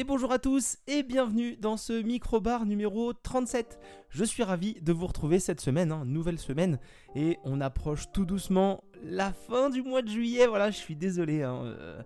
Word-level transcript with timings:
et 0.00 0.04
bonjour 0.04 0.32
à 0.32 0.38
tous 0.38 0.78
et 0.86 1.02
bienvenue 1.02 1.58
dans 1.58 1.76
ce 1.76 1.92
micro-bar 1.92 2.64
numéro 2.64 3.12
37. 3.12 3.78
Je 4.08 4.24
suis 4.24 4.42
ravi 4.42 4.78
de 4.80 4.94
vous 4.94 5.06
retrouver 5.06 5.38
cette 5.38 5.60
semaine, 5.60 5.92
hein, 5.92 6.04
nouvelle 6.06 6.38
semaine, 6.38 6.78
et 7.14 7.36
on 7.44 7.60
approche 7.60 8.10
tout 8.10 8.24
doucement 8.24 8.82
la 9.04 9.34
fin 9.34 9.68
du 9.68 9.82
mois 9.82 10.00
de 10.00 10.08
juillet. 10.08 10.46
Voilà, 10.46 10.70
je 10.70 10.78
suis 10.78 10.96
désolé. 10.96 11.42
Hein, 11.42 11.64
euh, 11.64 12.00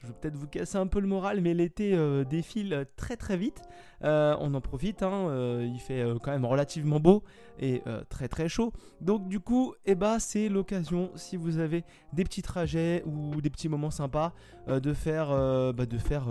je 0.00 0.06
vais 0.06 0.14
peut-être 0.14 0.36
vous 0.36 0.46
casser 0.46 0.78
un 0.78 0.86
peu 0.86 0.98
le 0.98 1.06
moral, 1.06 1.40
mais 1.40 1.52
l'été 1.52 1.94
euh, 1.94 2.24
défile 2.24 2.86
très 2.96 3.16
très 3.16 3.36
vite. 3.36 3.62
Euh, 4.02 4.34
on 4.40 4.54
en 4.54 4.60
profite, 4.62 5.02
hein, 5.02 5.28
euh, 5.28 5.68
il 5.70 5.78
fait 5.78 6.02
quand 6.22 6.30
même 6.30 6.46
relativement 6.46 7.00
beau 7.00 7.22
et 7.58 7.82
très 8.08 8.28
très 8.28 8.48
chaud. 8.48 8.72
Donc 9.02 9.28
du 9.28 9.40
coup, 9.40 9.74
eh 9.84 9.94
ben, 9.94 10.18
c'est 10.18 10.48
l'occasion, 10.48 11.10
si 11.16 11.36
vous 11.36 11.58
avez 11.58 11.84
des 12.14 12.24
petits 12.24 12.40
trajets 12.40 13.02
ou 13.04 13.42
des 13.42 13.50
petits 13.50 13.68
moments 13.68 13.90
sympas, 13.90 14.32
de 14.66 14.94
faire, 14.94 15.28
bah, 15.74 15.84
de 15.84 15.98
faire 15.98 16.28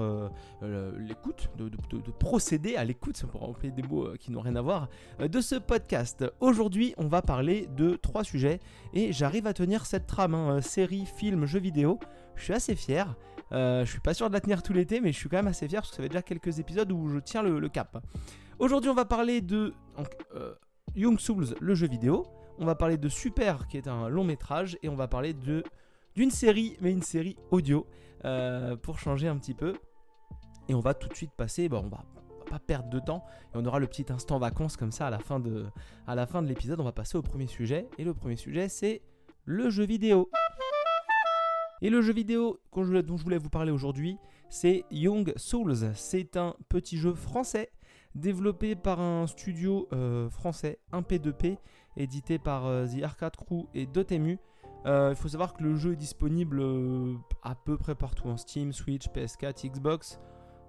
l'écoute, 0.97 1.51
de, 1.57 1.69
procéder 2.17 2.75
à 2.75 2.83
l'écoute, 2.83 3.23
pour 3.31 3.47
employer 3.47 3.71
des 3.71 3.83
mots 3.83 4.07
qui 4.19 4.31
n'ont 4.31 4.41
rien 4.41 4.55
à 4.55 4.61
voir, 4.63 4.89
de 5.19 5.39
ce 5.39 5.53
podcast. 5.53 6.25
Aujourd'hui, 6.39 6.95
on 6.97 7.07
va 7.07 7.21
parler 7.21 7.67
de 7.77 7.95
trois 7.95 8.23
sujets 8.23 8.59
et 8.95 9.13
j'arrive 9.13 9.45
à 9.45 9.53
tenir 9.53 9.85
cette 9.85 10.07
trame, 10.07 10.33
hein, 10.33 10.61
série, 10.61 11.05
film, 11.05 11.45
jeux 11.45 11.59
vidéo. 11.59 11.99
Je 12.35 12.45
suis 12.45 12.53
assez 12.53 12.75
fier. 12.75 13.15
Euh, 13.51 13.83
je 13.85 13.91
suis 13.91 13.99
pas 13.99 14.13
sûr 14.13 14.27
de 14.29 14.33
la 14.33 14.41
tenir 14.41 14.61
tout 14.61 14.73
l'été, 14.73 15.01
mais 15.01 15.11
je 15.11 15.17
suis 15.17 15.29
quand 15.29 15.37
même 15.37 15.47
assez 15.47 15.67
fier 15.67 15.81
parce 15.81 15.89
que 15.89 15.97
ça 15.97 16.03
fait 16.03 16.09
déjà 16.09 16.21
quelques 16.21 16.59
épisodes 16.59 16.91
où 16.91 17.09
je 17.09 17.19
tiens 17.19 17.41
le, 17.41 17.69
cap. 17.69 18.03
Aujourd'hui, 18.59 18.89
on 18.89 18.95
va 18.95 19.05
parler 19.05 19.41
de 19.41 19.73
euh, 20.35 20.53
Young 20.95 21.19
Souls, 21.19 21.55
le 21.59 21.75
jeu 21.75 21.87
vidéo. 21.87 22.27
On 22.59 22.65
va 22.65 22.75
parler 22.75 22.97
de 22.97 23.09
Super, 23.09 23.67
qui 23.67 23.77
est 23.77 23.87
un 23.87 24.09
long 24.09 24.23
métrage, 24.23 24.77
et 24.83 24.89
on 24.89 24.95
va 24.95 25.07
parler 25.07 25.33
de 25.33 25.63
d'une 26.15 26.31
série, 26.31 26.75
mais 26.81 26.91
une 26.91 27.03
série 27.03 27.37
audio, 27.51 27.87
euh, 28.25 28.75
pour 28.75 28.99
changer 28.99 29.27
un 29.27 29.37
petit 29.37 29.53
peu. 29.53 29.73
Et 30.67 30.73
on 30.73 30.81
va 30.81 30.93
tout 30.93 31.07
de 31.07 31.15
suite 31.15 31.31
passer, 31.31 31.69
bon, 31.69 31.85
on 31.85 31.89
va 31.89 32.03
pas 32.49 32.59
perdre 32.59 32.89
de 32.89 32.99
temps, 32.99 33.23
et 33.53 33.57
on 33.57 33.65
aura 33.65 33.79
le 33.79 33.87
petit 33.87 34.05
instant 34.09 34.37
vacances 34.37 34.75
comme 34.75 34.91
ça 34.91 35.07
à 35.07 35.09
la 35.09 35.19
fin 35.19 35.39
de, 35.39 35.67
à 36.07 36.15
la 36.15 36.27
fin 36.27 36.41
de 36.41 36.47
l'épisode. 36.47 36.81
On 36.81 36.83
va 36.83 36.91
passer 36.91 37.17
au 37.17 37.21
premier 37.21 37.47
sujet, 37.47 37.87
et 37.97 38.03
le 38.03 38.13
premier 38.13 38.35
sujet, 38.35 38.67
c'est 38.67 39.01
le 39.45 39.69
jeu 39.69 39.85
vidéo. 39.85 40.29
Et 41.81 41.89
le 41.89 42.01
jeu 42.01 42.13
vidéo 42.13 42.59
dont 42.75 43.17
je 43.17 43.23
voulais 43.23 43.37
vous 43.37 43.49
parler 43.49 43.71
aujourd'hui, 43.71 44.17
c'est 44.49 44.83
Young 44.91 45.33
Souls. 45.37 45.93
C'est 45.93 46.35
un 46.35 46.55
petit 46.67 46.97
jeu 46.97 47.13
français 47.13 47.71
développé 48.15 48.75
par 48.75 48.99
un 48.99 49.27
studio 49.27 49.87
euh, 49.93 50.29
français, 50.29 50.79
un 50.91 51.01
P2P, 51.01 51.57
édité 51.95 52.39
par 52.39 52.65
euh, 52.65 52.85
The 52.87 53.03
Arcade 53.03 53.35
Crew 53.35 53.67
et 53.73 53.85
Dotemu. 53.85 54.39
Euh, 54.85 55.09
il 55.11 55.15
faut 55.15 55.27
savoir 55.29 55.53
que 55.53 55.63
le 55.63 55.75
jeu 55.75 55.93
est 55.93 55.97
disponible 55.97 56.61
à 57.43 57.55
peu 57.55 57.77
près 57.77 57.95
partout 57.95 58.27
en 58.27 58.37
Steam, 58.37 58.73
Switch, 58.73 59.07
PS4, 59.09 59.69
Xbox. 59.69 60.19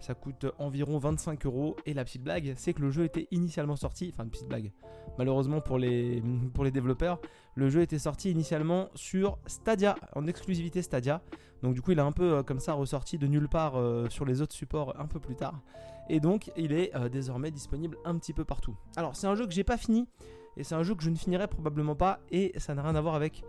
Ça 0.01 0.15
coûte 0.15 0.47
environ 0.59 0.99
25 0.99 1.45
euros. 1.47 1.77
Et 1.87 1.95
la 1.95 2.05
petite 2.05 2.23
blague, 2.23 2.55
c'est 2.57 2.73
que 2.73 2.81
le 2.81 2.91
jeu 2.91 3.05
était 3.05 3.29
initialement 3.31 3.77
sorti. 3.77 4.11
Enfin, 4.13 4.25
une 4.25 4.31
petite 4.31 4.49
blague. 4.49 4.73
Malheureusement 5.19 5.61
pour 5.61 5.79
les, 5.79 6.23
pour 6.55 6.65
les 6.65 6.71
développeurs, 6.71 7.21
le 7.55 7.69
jeu 7.69 7.83
était 7.83 7.99
sorti 7.99 8.31
initialement 8.31 8.89
sur 8.95 9.39
Stadia, 9.47 9.97
en 10.15 10.27
exclusivité 10.27 10.83
Stadia. 10.83 11.23
Donc, 11.63 11.75
du 11.75 11.83
coup, 11.83 11.93
il 11.93 11.99
est 11.99 12.03
un 12.03 12.13
peu 12.13 12.39
euh, 12.39 12.43
comme 12.43 12.61
ça 12.61 12.73
ressorti 12.73 13.19
de 13.19 13.27
nulle 13.27 13.49
part 13.49 13.77
euh, 13.77 14.09
sur 14.09 14.25
les 14.25 14.41
autres 14.41 14.55
supports 14.55 14.99
un 14.99 15.07
peu 15.07 15.21
plus 15.21 15.37
tard. 15.37 15.61
Et 16.09 16.21
donc, 16.21 16.51
il 16.57 16.73
est 16.73 16.95
euh, 16.97 17.09
désormais 17.09 17.51
disponible 17.51 17.99
un 18.05 18.17
petit 18.17 18.33
peu 18.33 18.45
partout. 18.45 18.77
Alors, 18.97 19.15
c'est 19.15 19.27
un 19.27 19.35
jeu 19.35 19.47
que 19.47 19.53
j'ai 19.53 19.65
pas 19.65 19.77
fini. 19.77 20.09
Et 20.57 20.65
c'est 20.65 20.75
un 20.75 20.83
jeu 20.83 20.95
que 20.95 21.03
je 21.03 21.11
ne 21.11 21.17
finirai 21.17 21.47
probablement 21.47 21.95
pas. 21.95 22.21
Et 22.31 22.53
ça 22.59 22.75
n'a 22.75 22.83
rien 22.83 22.95
à 22.95 23.01
voir 23.01 23.15
avec 23.15 23.45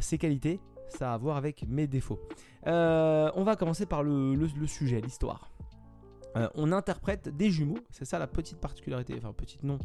ses 0.00 0.18
qualités. 0.18 0.60
Ça 0.88 1.12
a 1.12 1.14
à 1.14 1.18
voir 1.18 1.36
avec 1.36 1.66
mes 1.68 1.86
défauts. 1.86 2.18
on 2.64 3.42
va 3.44 3.56
commencer 3.56 3.86
par 3.86 4.02
le 4.02 4.66
sujet, 4.66 5.00
l'histoire. 5.00 5.50
Euh, 6.36 6.48
on 6.54 6.72
interprète 6.72 7.28
des 7.28 7.50
jumeaux, 7.50 7.78
c'est 7.90 8.04
ça 8.04 8.18
la 8.18 8.26
petite 8.26 8.58
particularité, 8.58 9.14
enfin 9.16 9.32
petite 9.32 9.62
non, 9.62 9.78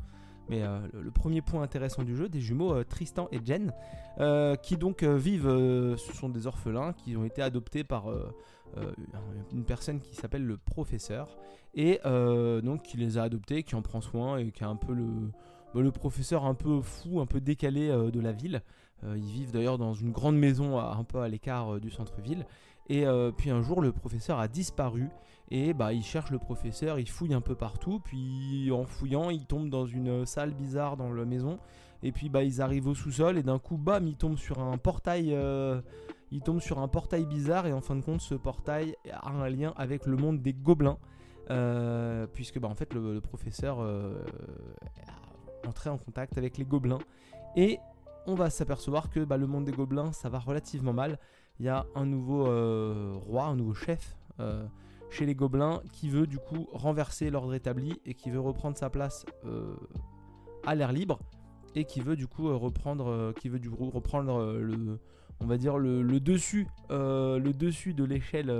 mais 0.49 0.61
euh, 0.61 0.79
le, 0.93 1.11
premier 1.11 1.41
point 1.41 1.61
intéressant 1.61 2.03
du 2.03 2.15
jeu, 2.15 2.27
des 2.27 2.41
jumeaux 2.41 2.73
euh, 2.73 2.83
Tristan 2.83 3.27
et 3.31 3.39
Jen, 3.43 3.71
qui 4.61 4.77
donc 4.77 5.03
vivent, 5.03 5.49
ce 5.97 6.13
sont 6.13 6.29
des 6.29 6.47
orphelins 6.47 6.93
qui 6.93 7.15
ont 7.17 7.25
été 7.25 7.41
adoptés 7.41 7.83
par 7.83 8.05
une 9.51 9.65
personne 9.65 9.99
qui 9.99 10.15
s'appelle 10.15 10.45
le 10.45 10.57
professeur, 10.57 11.37
et 11.73 11.99
donc 12.03 12.83
qui 12.83 12.97
les 12.97 13.17
a 13.17 13.23
adoptés, 13.23 13.63
qui 13.63 13.75
en 13.75 13.81
prend 13.81 14.01
soin 14.01 14.37
et 14.37 14.51
qui 14.51 14.63
est 14.63 14.67
un 14.67 14.75
peu 14.75 14.93
le, 14.93 15.31
le 15.75 15.91
professeur 15.91 16.45
un 16.45 16.53
peu 16.53 16.81
fou, 16.81 17.19
un 17.19 17.25
peu 17.25 17.41
décalé 17.41 17.87
de 17.87 18.19
la 18.19 18.31
ville. 18.31 18.61
ils 19.03 19.31
vivent 19.31 19.51
d'ailleurs 19.51 19.77
dans 19.77 19.93
une 19.93 20.11
grande 20.11 20.37
maison 20.37 20.79
un 20.79 21.03
peu 21.03 21.19
à 21.19 21.27
l'écart 21.27 21.79
du 21.79 21.89
centre-ville. 21.89 22.45
Et 22.89 23.05
puis 23.37 23.49
un 23.49 23.61
jour, 23.61 23.81
le 23.81 23.91
professeur 23.91 24.39
a 24.39 24.47
disparu 24.47 25.09
et 25.51 25.73
bah, 25.73 25.93
il 25.93 26.03
cherche 26.03 26.31
le 26.31 26.39
professeur, 26.39 26.99
il 26.99 27.07
fouille 27.07 27.33
un 27.33 27.41
peu 27.41 27.55
partout, 27.55 27.99
puis 28.03 28.71
en 28.71 28.85
fouillant, 28.85 29.29
il 29.29 29.45
tombe 29.45 29.69
dans 29.69 29.85
une 29.85 30.25
salle 30.25 30.51
bizarre 30.51 30.97
dans 30.97 31.11
la 31.11 31.25
maison. 31.25 31.59
Et 32.01 32.11
puis 32.11 32.27
bah, 32.27 32.43
ils 32.43 32.61
arrivent 32.61 32.87
au 32.87 32.95
sous-sol 32.95 33.37
et 33.37 33.43
d'un 33.43 33.59
coup, 33.59 33.77
bam, 33.77 34.07
il 34.07 34.15
tombe 34.15 34.37
sur 34.37 34.59
un 34.59 34.77
portail. 34.77 35.33
Euh, 35.33 35.81
il 36.31 36.41
tombe 36.41 36.59
sur 36.59 36.79
un 36.79 36.87
portail 36.87 37.27
bizarre 37.27 37.67
et 37.67 37.73
en 37.73 37.81
fin 37.81 37.95
de 37.95 38.01
compte, 38.01 38.19
ce 38.19 38.33
portail 38.33 38.95
a 39.11 39.29
un 39.31 39.47
lien 39.49 39.73
avec 39.77 40.07
le 40.07 40.17
monde 40.17 40.41
des 40.41 40.53
gobelins. 40.53 40.97
Euh, 41.51 42.25
puisque 42.33 42.57
bah, 42.57 42.69
en 42.69 42.73
fait 42.73 42.93
le, 42.93 43.19
professeur 43.21 43.77
euh, 45.63 45.69
entré 45.69 45.89
en 45.89 45.97
contact 45.97 46.37
avec 46.37 46.57
les 46.57 46.65
gobelins 46.65 46.99
et 47.55 47.79
on 48.25 48.35
va 48.35 48.49
s'apercevoir 48.49 49.09
que 49.09 49.19
bah, 49.21 49.37
le 49.37 49.47
monde 49.47 49.65
des 49.65 49.71
gobelins 49.71 50.11
ça 50.11 50.29
va 50.29 50.39
relativement 50.39 50.93
mal. 50.93 51.19
Il 51.59 51.65
y 51.65 51.69
a 51.69 51.85
un 51.93 52.05
nouveau 52.05 52.45
roi, 53.19 53.45
un 53.45 53.55
nouveau 53.55 53.75
chef 53.75 54.17
chez 55.13 55.25
les 55.27 55.35
gobelins 55.35 55.81
qui 55.91 56.09
veut 56.09 56.25
du 56.25 56.39
coup 56.39 56.67
renverser 56.73 57.29
l'ordre 57.29 57.53
établi 57.53 58.01
et 58.05 58.15
qui 58.15 58.31
veut 58.31 58.39
reprendre 58.39 58.75
sa 58.77 58.89
place 58.89 59.25
euh, 59.45 59.75
à 60.65 60.73
l'air 60.73 60.91
libre 60.91 61.19
et 61.75 61.85
qui 61.85 62.01
veut 62.01 62.15
du 62.15 62.27
coup 62.27 62.49
euh, 62.49 62.55
reprendre 62.55 63.07
euh, 63.07 63.31
qui 63.31 63.47
veut 63.47 63.59
du 63.59 63.69
coup 63.69 63.89
reprendre 63.91 64.43
le 64.43 64.99
on 65.39 65.45
va 65.45 65.57
dire 65.57 65.77
le, 65.77 66.19
dessus 66.19 66.67
le 66.89 67.51
dessus 67.51 67.93
de 67.93 68.03
l'échelle 68.03 68.51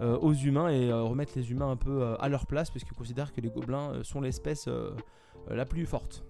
aux 0.00 0.34
humains 0.34 0.68
et 0.68 0.92
remettre 0.92 1.32
les 1.36 1.50
humains 1.50 1.70
un 1.70 1.76
peu 1.76 2.14
à 2.18 2.28
leur 2.28 2.46
place 2.46 2.70
parce 2.70 2.84
qu'il 2.84 2.96
considère 2.96 3.32
que 3.32 3.40
les 3.40 3.50
gobelins 3.50 4.02
sont 4.02 4.20
l'espèce 4.20 4.68
la 5.48 5.64
plus 5.64 5.86
forte 5.86 6.24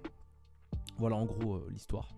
voilà 0.98 1.16
en 1.16 1.24
gros 1.24 1.62
l'histoire 1.70 2.14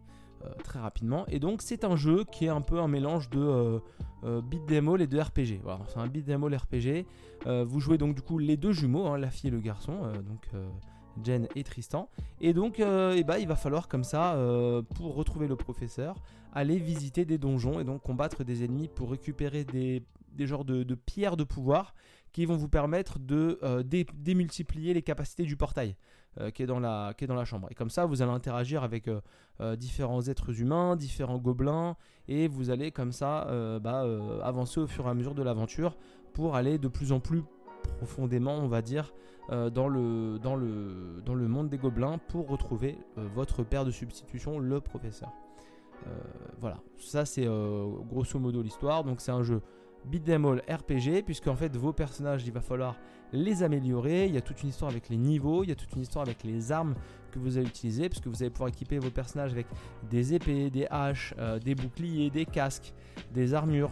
euh, 0.46 0.50
très 0.62 0.78
rapidement. 0.78 1.24
Et 1.28 1.38
donc 1.38 1.62
c'est 1.62 1.84
un 1.84 1.96
jeu 1.96 2.24
qui 2.30 2.46
est 2.46 2.50
un 2.50 2.60
peu 2.60 2.80
un 2.80 2.88
mélange 2.88 3.30
de 3.30 3.40
euh, 3.40 3.78
euh, 4.24 4.40
beat 4.42 4.70
et 4.70 5.06
de 5.06 5.20
RPG. 5.20 5.60
Voilà, 5.62 5.80
c'est 5.88 5.98
un 5.98 6.06
beat 6.06 6.28
all 6.28 6.54
RPG. 6.54 7.06
vous 7.64 7.80
jouez 7.80 7.98
donc 7.98 8.14
du 8.14 8.22
coup 8.22 8.38
les 8.38 8.56
deux 8.56 8.72
jumeaux, 8.72 9.06
hein, 9.06 9.18
la 9.18 9.30
fille 9.30 9.48
et 9.48 9.50
le 9.50 9.60
garçon, 9.60 10.12
donc 10.28 10.48
Jen 11.24 11.48
et 11.54 11.64
Tristan. 11.64 12.08
Et 12.40 12.52
donc 12.52 12.80
et 12.80 13.24
bah, 13.24 13.38
il 13.38 13.48
va 13.48 13.56
falloir 13.56 13.88
comme 13.88 14.04
ça, 14.04 14.36
pour 14.94 15.14
retrouver 15.14 15.48
le 15.48 15.56
professeur, 15.56 16.16
aller 16.56 16.78
visiter 16.78 17.24
des 17.24 17.38
donjons 17.38 17.78
et 17.80 17.84
donc 17.84 18.02
combattre 18.02 18.42
des 18.42 18.64
ennemis 18.64 18.88
pour 18.88 19.10
récupérer 19.10 19.64
des, 19.64 20.02
genres 20.38 20.64
de, 20.64 20.94
pierres 20.94 21.36
de 21.36 21.44
pouvoir 21.44 21.94
qui 22.32 22.46
vont 22.46 22.56
vous 22.56 22.68
permettre 22.68 23.18
de 23.18 23.60
démultiplier 24.14 24.94
les 24.94 25.02
capacités 25.02 25.44
du 25.44 25.56
portail. 25.56 25.96
Euh, 26.38 26.50
qui, 26.50 26.62
est 26.62 26.66
dans 26.66 26.80
la, 26.80 27.44
chambre. 27.46 27.68
Et 27.70 27.74
comme 27.74 27.88
ça, 27.88 28.04
vous 28.04 28.20
allez 28.20 28.30
interagir 28.30 28.82
avec 28.84 29.08
euh, 29.08 29.22
euh, 29.62 29.74
différents 29.74 30.20
êtres 30.28 30.60
humains, 30.60 30.94
différents 30.94 31.38
gobelins, 31.38 31.96
et 32.28 32.46
vous 32.46 32.68
allez 32.68 32.90
comme 32.90 33.12
ça 33.12 33.48
bah, 33.80 34.04
avancer 34.42 34.80
au 34.80 34.86
fur 34.86 35.06
et 35.06 35.08
à 35.08 35.14
mesure 35.14 35.34
de 35.34 35.42
l'aventure 35.42 35.96
pour 36.34 36.54
aller 36.54 36.76
de 36.76 36.88
plus 36.88 37.12
en 37.12 37.20
plus 37.20 37.42
profondément, 37.96 38.58
on 38.58 38.68
va 38.68 38.82
dire, 38.82 39.14
dans 39.48 39.88
le 39.88 41.48
monde 41.48 41.70
des 41.70 41.78
gobelins 41.78 42.18
pour 42.18 42.48
retrouver 42.48 42.98
votre 43.16 43.62
père 43.62 43.84
de 43.84 43.90
substitution, 43.90 44.58
le 44.58 44.80
professeur. 44.80 45.30
Voilà, 46.60 46.78
ça 46.98 47.24
c'est 47.24 47.46
grosso 48.08 48.38
modo 48.38 48.62
l'histoire. 48.62 49.04
Donc 49.04 49.20
c'est 49.20 49.32
un 49.32 49.42
jeu 49.42 49.60
beat 50.06 50.28
all 50.28 50.62
RPG, 50.68 51.22
puisque 51.24 51.48
en 51.48 51.56
fait 51.56 51.76
vos 51.76 51.92
personnages, 51.92 52.46
il 52.46 52.52
va 52.52 52.60
falloir 52.60 52.96
les 53.32 53.62
améliorer. 53.62 54.26
Il 54.26 54.34
y 54.34 54.38
a 54.38 54.40
toute 54.40 54.62
une 54.62 54.68
histoire 54.68 54.90
avec 54.90 55.08
les 55.08 55.16
niveaux, 55.16 55.64
il 55.64 55.68
y 55.68 55.72
a 55.72 55.74
toute 55.74 55.92
une 55.94 56.02
histoire 56.02 56.24
avec 56.24 56.44
les 56.44 56.72
armes 56.72 56.94
que 57.32 57.38
vous 57.38 57.58
allez 57.58 57.66
utiliser, 57.66 58.08
puisque 58.08 58.26
vous 58.26 58.42
allez 58.42 58.50
pouvoir 58.50 58.68
équiper 58.68 58.98
vos 58.98 59.10
personnages 59.10 59.52
avec 59.52 59.66
des 60.08 60.34
épées, 60.34 60.70
des 60.70 60.86
haches, 60.90 61.34
euh, 61.38 61.58
des 61.58 61.74
boucliers, 61.74 62.30
des 62.30 62.46
casques, 62.46 62.94
des 63.32 63.54
armures, 63.54 63.90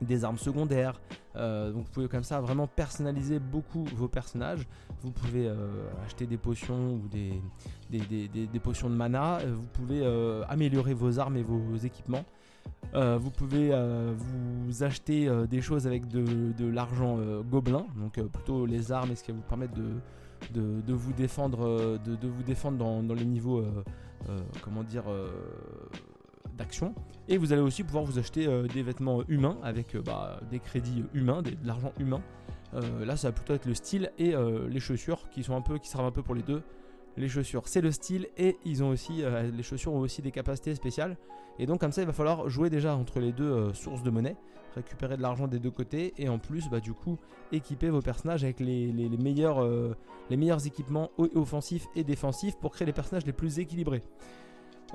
des 0.00 0.24
armes 0.24 0.38
secondaires. 0.38 1.00
Euh, 1.36 1.72
donc 1.72 1.84
vous 1.84 1.90
pouvez 1.90 2.08
comme 2.08 2.22
ça 2.22 2.40
vraiment 2.40 2.66
personnaliser 2.66 3.38
beaucoup 3.38 3.84
vos 3.94 4.08
personnages. 4.08 4.66
Vous 5.02 5.10
pouvez 5.10 5.48
euh, 5.48 5.56
acheter 6.04 6.26
des 6.26 6.36
potions 6.36 6.94
ou 6.94 7.08
des, 7.08 8.60
potions 8.60 8.88
de 8.88 8.94
mana. 8.94 9.38
Vous 9.46 9.66
pouvez 9.72 10.04
améliorer 10.48 10.94
vos 10.94 11.18
armes 11.18 11.36
et 11.36 11.42
vos 11.42 11.76
équipements. 11.76 12.24
Euh, 12.94 13.18
vous 13.18 13.30
pouvez 13.30 13.70
euh, 13.72 14.14
vous 14.16 14.84
acheter 14.84 15.26
euh, 15.26 15.46
des 15.46 15.60
choses 15.60 15.86
avec 15.86 16.06
de, 16.06 16.66
l'argent 16.68 17.18
gobelin, 17.42 17.86
donc 17.96 18.20
plutôt 18.28 18.66
les 18.66 18.92
armes 18.92 19.10
et 19.10 19.16
ce 19.16 19.24
qui 19.24 19.32
va 19.32 19.36
vous 19.36 19.42
permettre 19.42 19.74
de, 19.74 20.92
vous 20.92 21.12
défendre, 21.12 21.98
de, 21.98 22.28
vous 22.28 22.42
défendre 22.42 22.78
dans, 22.78 23.14
les 23.14 23.24
niveaux, 23.24 23.64
comment 24.62 24.84
dire, 24.84 25.04
d'action. 26.56 26.94
Et 27.28 27.38
vous 27.38 27.52
allez 27.52 27.62
aussi 27.62 27.84
pouvoir 27.84 28.04
vous 28.04 28.18
acheter 28.18 28.46
des 28.72 28.82
vêtements 28.82 29.22
humains 29.28 29.56
avec 29.62 29.96
bah, 29.96 30.40
des 30.50 30.58
crédits 30.58 31.04
humains, 31.14 31.42
de 31.42 31.52
l'argent 31.64 31.92
humain. 31.98 32.20
là, 32.72 33.16
ça 33.16 33.28
va 33.28 33.32
plutôt 33.32 33.54
être 33.54 33.66
le 33.66 33.74
style 33.74 34.10
et 34.18 34.34
les 34.68 34.80
chaussures 34.80 35.30
qui 35.30 35.42
sont 35.42 35.56
un 35.56 35.62
peu, 35.62 35.78
qui 35.78 35.88
servent 35.88 36.04
un 36.04 36.10
peu 36.10 36.22
pour 36.22 36.34
les 36.34 36.42
deux. 36.42 36.62
Les 37.16 37.28
chaussures, 37.28 37.62
c'est 37.66 37.80
le 37.80 37.92
style 37.92 38.28
et 38.36 38.58
ils 38.64 38.82
ont 38.82 38.90
aussi, 38.90 39.22
les 39.52 39.62
chaussures 39.62 39.94
ont 39.94 40.00
aussi 40.00 40.20
des 40.20 40.32
capacités 40.32 40.74
spéciales. 40.74 41.16
Et 41.58 41.66
donc 41.66 41.80
comme 41.80 41.92
ça, 41.92 42.02
il 42.02 42.06
va 42.06 42.12
falloir 42.12 42.48
jouer 42.50 42.68
déjà 42.68 42.94
entre 42.94 43.20
les 43.20 43.32
deux 43.32 43.72
sources 43.72 44.02
de 44.02 44.10
monnaie, 44.10 44.36
récupérer 44.74 45.16
de 45.16 45.22
l'argent 45.22 45.46
des 45.46 45.60
deux 45.60 45.70
côtés 45.70 46.12
et 46.18 46.28
en 46.28 46.38
plus, 46.38 46.68
bah, 46.68 46.80
du 46.80 46.92
coup, 46.92 47.16
équiper 47.52 47.88
vos 47.88 48.02
personnages 48.02 48.44
avec 48.44 48.60
les, 48.60 48.92
meilleurs, 49.18 49.66
les 50.28 50.36
meilleurs 50.36 50.66
équipements 50.66 51.10
offensifs 51.16 51.86
et 51.94 52.04
défensifs 52.04 52.56
pour 52.56 52.72
créer 52.72 52.86
les 52.86 52.92
personnages 52.92 53.24
les 53.24 53.32
plus 53.32 53.60
équilibrés. 53.60 54.02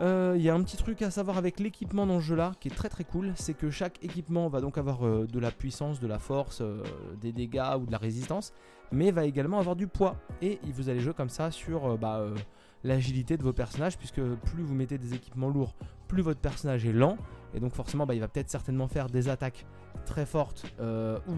Euh, 0.02 0.34
il 0.38 0.42
y 0.42 0.50
a 0.50 0.56
un 0.56 0.64
petit 0.64 0.78
truc 0.78 1.02
à 1.02 1.12
savoir 1.12 1.38
avec 1.38 1.60
l'équipement 1.60 2.06
dans 2.06 2.20
ce 2.20 2.26
jeu 2.26 2.36
là 2.36 2.54
qui 2.60 2.70
est 2.70 2.74
très 2.74 2.88
très 2.88 3.04
cool, 3.04 3.34
c'est 3.36 3.54
que 3.54 3.70
chaque 3.70 4.02
équipement 4.04 4.48
va 4.48 4.62
donc 4.62 4.78
avoir 4.78 5.06
euh, 5.06 5.28
de 5.28 5.40
la 5.40 5.52
puissance, 5.52 6.00
de 6.00 6.08
la 6.08 6.20
force, 6.20 6.62
euh, 6.62 6.84
des 7.20 7.34
dégâts 7.34 7.76
ou 7.78 7.86
de 7.86 7.92
la 7.92 7.98
résistance, 7.98 8.54
mais 8.92 9.12
va 9.12 9.26
également 9.26 9.60
avoir 9.60 9.76
du 9.76 9.88
poids. 9.88 10.16
Et 10.42 10.60
vous 10.74 10.90
allez 10.90 11.02
jouer 11.02 11.14
comme 11.14 11.30
ça 11.30 11.52
sur 11.52 11.98
bah, 11.98 12.24
l'agilité 12.84 13.36
de 13.36 13.44
vos 13.44 13.52
personnages, 13.52 13.98
puisque 13.98 14.22
plus 14.22 14.64
vous 14.64 14.74
mettez 14.74 14.98
des 14.98 15.14
équipements 15.14 15.50
lourds, 15.50 15.76
plus 16.08 16.22
votre 16.22 16.40
personnage 16.40 16.86
est 16.86 16.94
lent, 16.94 17.18
et 17.54 17.60
donc 17.60 17.74
forcément 17.74 18.06
bah, 18.06 18.16
il 18.16 18.22
va 18.22 18.30
peut-être 18.30 18.50
certainement 18.50 18.88
faire 18.88 19.08
des 19.08 19.28
attaques 19.28 19.66
très 20.06 20.26
fortes 20.26 20.66
ou 20.80 21.34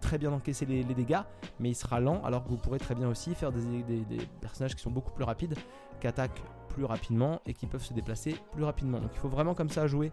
très 0.00 0.18
bien 0.18 0.32
encaisser 0.32 0.66
les, 0.66 0.82
dégâts, 0.82 1.20
mais 1.60 1.70
il 1.70 1.76
sera 1.76 2.00
lent, 2.00 2.20
alors 2.24 2.42
que 2.42 2.48
vous 2.48 2.58
pourrez 2.58 2.78
très 2.78 2.96
bien 2.96 3.08
aussi 3.08 3.34
faire 3.34 3.52
des, 3.52 3.82
des 3.84 4.26
personnages 4.40 4.74
qui 4.74 4.82
sont 4.82 4.90
beaucoup 4.90 5.12
plus 5.12 5.24
rapides, 5.24 5.54
qui 6.00 6.08
attaquent 6.08 6.42
plus 6.72 6.84
rapidement 6.84 7.40
et 7.46 7.54
qui 7.54 7.66
peuvent 7.66 7.84
se 7.84 7.94
déplacer 7.94 8.36
plus 8.52 8.64
rapidement. 8.64 8.98
Donc 9.00 9.10
il 9.14 9.18
faut 9.18 9.28
vraiment 9.28 9.54
comme 9.54 9.70
ça 9.70 9.86
jouer 9.86 10.12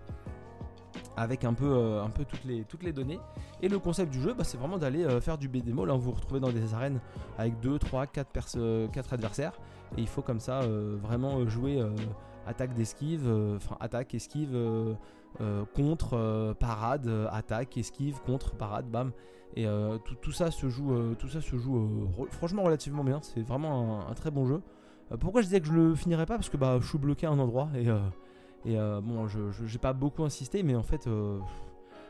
avec 1.17 1.44
un 1.44 1.53
peu, 1.53 1.69
euh, 1.69 2.03
un 2.03 2.09
peu 2.09 2.25
toutes, 2.25 2.45
les, 2.45 2.63
toutes 2.63 2.83
les 2.83 2.94
données. 2.94 3.19
Et 3.61 3.67
le 3.67 3.79
concept 3.79 4.11
du 4.11 4.21
jeu, 4.21 4.33
bah, 4.33 4.44
c'est 4.44 4.57
vraiment 4.57 4.77
d'aller 4.77 5.03
euh, 5.03 5.19
faire 5.19 5.38
du 5.38 5.47
BDMO. 5.47 5.85
Là, 5.85 5.94
vous 5.94 6.01
vous 6.01 6.11
retrouvez 6.11 6.39
dans 6.39 6.51
des 6.51 6.73
arènes 6.73 7.00
avec 7.38 7.59
2, 7.59 7.77
3, 7.77 8.07
4, 8.07 8.88
4 8.91 9.13
adversaires. 9.13 9.53
Et 9.97 10.01
il 10.01 10.07
faut 10.07 10.21
comme 10.21 10.39
ça 10.39 10.61
euh, 10.61 10.97
vraiment 11.01 11.47
jouer 11.47 11.83
attaque 12.45 12.73
d'esquive, 12.73 13.27
enfin 13.56 13.75
attaque, 13.79 14.13
esquive, 14.13 14.57
contre, 15.75 16.53
parade, 16.59 17.27
attaque, 17.31 17.77
esquive, 17.77 18.21
contre, 18.25 18.56
parade, 18.56 18.89
bam. 18.89 19.11
Et 19.56 19.65
tout, 20.21 20.31
ça 20.31 20.51
se 20.51 20.69
joue, 20.69 21.15
tout 21.15 21.27
ça 21.27 21.41
se 21.41 21.57
joue 21.57 22.07
franchement 22.31 22.63
relativement 22.63 23.03
bien. 23.03 23.19
C'est 23.21 23.41
vraiment 23.41 24.07
un 24.07 24.13
très 24.13 24.31
bon 24.31 24.45
jeu. 24.45 24.61
Euh, 25.11 25.17
pourquoi 25.17 25.41
je 25.41 25.47
disais 25.47 25.61
que 25.61 25.67
je 25.67 25.73
le 25.73 25.95
finirais 25.95 26.25
pas? 26.25 26.35
Parce 26.35 26.50
que 26.50 26.57
bah, 26.57 26.77
je 26.81 26.88
suis 26.88 26.97
bloqué 26.97 27.25
à 27.25 27.31
un 27.31 27.39
endroit 27.39 27.69
et, 27.75 27.89
euh, 27.89 28.00
et 28.65 28.77
euh, 28.77 29.01
bon, 29.01 29.27
je 29.27 29.39
j'ai 29.65 29.79
pas 29.79 29.94
beaucoup 29.94 30.23
insisté, 30.23 30.63
mais 30.63 30.75
en 30.75 30.83
fait, 30.83 31.07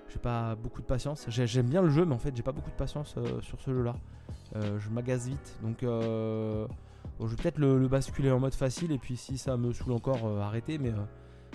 j'ai 0.09 0.19
pas 0.19 0.55
beaucoup 0.55 0.81
de 0.81 0.87
patience. 0.87 1.25
J'aime 1.29 1.67
bien 1.67 1.81
le 1.81 1.89
jeu, 1.89 2.05
mais 2.05 2.15
en 2.15 2.19
fait, 2.19 2.35
j'ai 2.35 2.43
pas 2.43 2.51
beaucoup 2.51 2.71
de 2.71 2.75
patience 2.75 3.15
sur 3.41 3.61
ce 3.61 3.73
jeu-là. 3.73 3.95
je 4.55 4.89
m'agace 4.89 5.27
vite, 5.27 5.59
donc 5.61 5.77
je 5.81 6.65
vais 7.25 7.35
peut-être 7.35 7.57
le, 7.57 7.87
basculer 7.87 8.31
en 8.31 8.39
mode 8.39 8.55
facile 8.55 8.91
et 8.91 8.97
puis 8.97 9.17
si 9.17 9.37
ça 9.37 9.57
me 9.57 9.73
saoule 9.73 9.93
encore, 9.93 10.25
arrêter. 10.41 10.77
Mais 10.77 10.91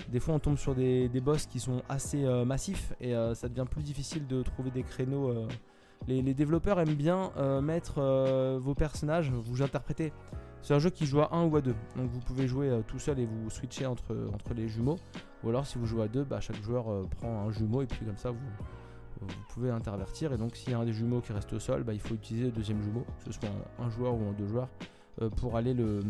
des 0.09 0.21
fois, 0.21 0.35
on 0.35 0.39
tombe 0.39 0.59
sur 0.59 0.75
des, 0.75 1.09
des 1.09 1.21
boss 1.21 1.47
qui 1.47 1.59
sont 1.59 1.83
assez 1.89 2.25
massifs 2.47 2.95
et 3.01 3.15
ça 3.35 3.49
devient 3.49 3.67
plus 3.69 3.83
difficile 3.83 4.27
de 4.29 4.43
trouver 4.43 4.71
des 4.71 4.85
créneaux. 4.85 5.35
Les, 6.07 6.23
les, 6.23 6.35
développeurs 6.35 6.79
aiment 6.79 6.95
bien 6.95 7.33
mettre 7.61 8.01
vos 8.61 8.75
personnages, 8.75 9.31
vous 9.31 9.63
interprétez 9.63 10.13
c'est 10.65 10.73
un 10.73 10.79
jeu 10.79 10.89
qui 10.89 11.05
joue 11.05 11.21
à 11.21 11.29
1 11.31 11.45
ou 11.45 11.57
à 11.57 11.61
2. 11.61 11.75
Donc 11.95 12.11
vous 12.11 12.21
pouvez 12.21 12.49
jouer 12.49 12.71
euh, 12.71 12.81
tout 12.81 12.99
seul 12.99 13.19
et 13.21 13.27
vous 13.27 13.51
switcher 13.51 13.85
entre, 13.85 14.31
entre 14.33 14.55
les 14.55 14.67
jumeaux. 14.67 14.97
Ou 15.43 15.51
alors 15.51 15.67
si 15.67 15.77
vous 15.77 15.85
jouez 15.85 16.05
à 16.05 16.09
2, 16.09 16.25
bah, 16.25 16.41
chaque 16.41 16.61
joueur 16.63 16.91
euh, 16.91 17.03
prend 17.19 17.47
un 17.47 17.51
jumeau 17.51 17.83
et 17.83 17.87
puis 17.87 18.07
comme 18.07 18.17
ça 18.17 18.31
vous, 18.31 18.39
vous 19.21 19.35
pouvez 19.51 19.71
intervertir. 19.71 20.33
Et 20.33 20.39
donc 20.39 20.57
s'il 20.57 20.71
y 20.71 20.75
a 20.75 20.79
un 20.79 20.87
des 20.87 20.95
jumeaux 20.95 21.21
qui 21.21 21.33
reste 21.35 21.53
au 21.53 21.59
sol, 21.59 21.85
bah, 21.85 21.93
il 21.93 22.01
faut 22.01 22.15
utiliser 22.15 22.47
le 22.47 22.53
deuxième 22.53 22.81
jumeau, 22.81 23.05
que 23.19 23.31
ce 23.31 23.33
soit 23.39 23.51
un, 23.79 23.91
joueur 23.91 24.15
ou 24.15 24.33
deux 24.33 24.47
joueurs, 24.47 24.71
euh, 25.21 25.29
pour 25.29 25.55
aller 25.59 25.75
le 25.75 26.01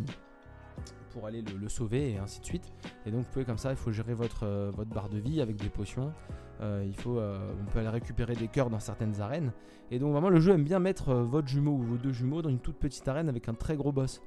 pour 1.11 1.27
aller 1.27 1.43
le, 1.43 1.69
sauver 1.69 2.13
et 2.13 2.19
ainsi 2.19 2.41
de 2.41 2.45
suite. 2.45 2.73
Et 3.07 3.11
donc 3.11 3.23
vous 3.23 3.31
pouvez 3.33 3.45
comme 3.45 3.59
ça, 3.59 3.71
il 3.71 3.77
faut 3.77 3.91
gérer 3.91 4.15
votre, 4.15 4.47
votre 4.71 4.91
barre 4.91 5.09
de 5.09 5.19
vie 5.19 5.41
avec 5.41 5.55
des 5.57 5.69
potions. 5.69 6.13
il 6.61 6.97
faut, 6.97 7.21
on 7.21 7.65
peut 7.73 7.79
aller 7.79 7.89
récupérer 7.89 8.35
des 8.35 8.49
cœurs 8.49 8.69
dans 8.69 8.81
certaines 8.81 9.21
arènes. 9.21 9.53
Et 9.93 10.01
donc 10.01 10.11
vraiment 10.11 10.29
le 10.29 10.41
jeu 10.41 10.55
aime 10.55 10.65
bien 10.65 10.81
mettre 10.81 11.15
votre 11.15 11.47
jumeau 11.47 11.71
ou 11.71 11.83
vos 11.83 11.97
deux 11.97 12.11
jumeaux 12.11 12.43
dans 12.43 12.49
une 12.49 12.59
toute 12.59 12.79
petite 12.79 13.07
arène 13.07 13.29
avec 13.29 13.49
un 13.49 13.55
très 13.55 13.77
gros 13.77 13.93
boss. 13.93 14.21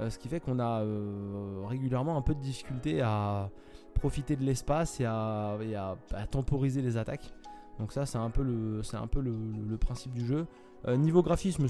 Euh, 0.00 0.10
ce 0.10 0.18
qui 0.18 0.28
fait 0.28 0.40
qu'on 0.40 0.58
a 0.58 0.82
euh, 0.82 1.62
régulièrement 1.66 2.16
un 2.16 2.22
peu 2.22 2.34
de 2.34 2.40
difficulté 2.40 3.00
à 3.00 3.50
profiter 3.94 4.34
de 4.36 4.42
l'espace 4.42 5.00
et, 5.00 5.04
à, 5.04 5.56
temporiser 6.30 6.82
les 6.82 6.96
attaques. 6.96 7.32
Donc 7.78 7.92
ça 7.92 8.06
c'est 8.06 8.18
un 8.18 8.30
peu 8.30 8.42
le, 8.42 8.82
un 8.94 9.06
peu 9.06 9.20
le, 9.20 9.76
principe 9.78 10.12
du 10.12 10.26
jeu. 10.26 10.46
Euh, 10.86 10.96
niveau 10.96 11.22
graphisme 11.22 11.66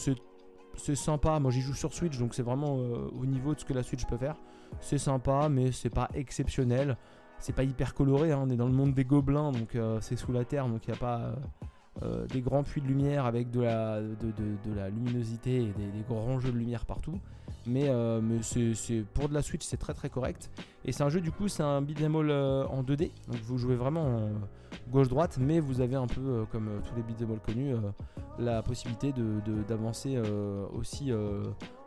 c'est 0.76 0.96
sympa, 0.96 1.38
moi 1.38 1.50
j'y 1.50 1.60
joue 1.60 1.74
sur 1.74 1.92
Switch 1.92 2.18
donc 2.18 2.34
c'est 2.34 2.42
vraiment 2.42 2.74
au 2.76 3.26
niveau 3.26 3.54
de 3.54 3.60
ce 3.60 3.64
que 3.64 3.72
la 3.72 3.82
Switch 3.82 4.04
peut 4.06 4.16
faire. 4.16 4.36
C'est 4.80 4.98
sympa 4.98 5.48
mais 5.48 5.72
c'est 5.72 5.90
pas 5.90 6.08
exceptionnel. 6.14 6.96
C'est 7.38 7.52
pas 7.52 7.64
hyper 7.64 7.94
coloré, 7.94 8.32
hein. 8.32 8.40
on 8.42 8.48
est 8.48 8.56
dans 8.56 8.66
le 8.66 8.72
monde 8.72 8.94
des 8.94 9.04
gobelins 9.04 9.52
donc 9.52 9.76
c'est 10.00 10.16
sous 10.16 10.32
la 10.32 10.44
terre 10.44 10.66
donc 10.68 10.86
il 10.86 10.90
n'y 10.90 10.96
a 10.96 11.00
pas 11.00 11.34
des 12.28 12.40
grands 12.40 12.62
puits 12.62 12.80
de 12.80 12.86
lumière 12.86 13.24
avec 13.24 13.50
de 13.50 13.60
la, 13.60 14.00
luminosité 14.90 15.56
et 15.56 15.72
des, 15.72 16.02
grands 16.08 16.40
jeux 16.40 16.52
de 16.52 16.58
lumière 16.58 16.84
partout. 16.86 17.18
Mais, 17.66 17.86
euh, 17.88 18.20
pour 19.14 19.28
de 19.28 19.34
la 19.34 19.42
Switch 19.42 19.64
c'est 19.64 19.76
très 19.76 19.94
très 19.94 20.10
correct. 20.10 20.50
Et 20.84 20.92
c'est 20.92 21.02
un 21.02 21.08
jeu 21.08 21.20
du 21.20 21.32
coup 21.32 21.48
c'est 21.48 21.62
un 21.62 21.80
beat'em 21.80 22.14
all 22.16 22.30
euh, 22.30 22.66
en 22.66 22.82
2D 22.82 23.10
donc 23.28 23.40
vous 23.44 23.58
jouez 23.58 23.76
vraiment 23.76 24.28
gauche 24.90 25.08
droite 25.08 25.38
mais 25.40 25.60
vous 25.60 25.80
avez 25.80 25.96
un 25.96 26.06
peu 26.06 26.20
euh, 26.20 26.44
comme 26.52 26.68
tous 26.86 26.94
les 26.94 27.02
beat'em 27.02 27.32
all 27.32 27.40
connus 27.40 27.74
la 28.38 28.62
possibilité 28.62 29.14
d'avancer 29.68 30.18
aussi 30.74 31.10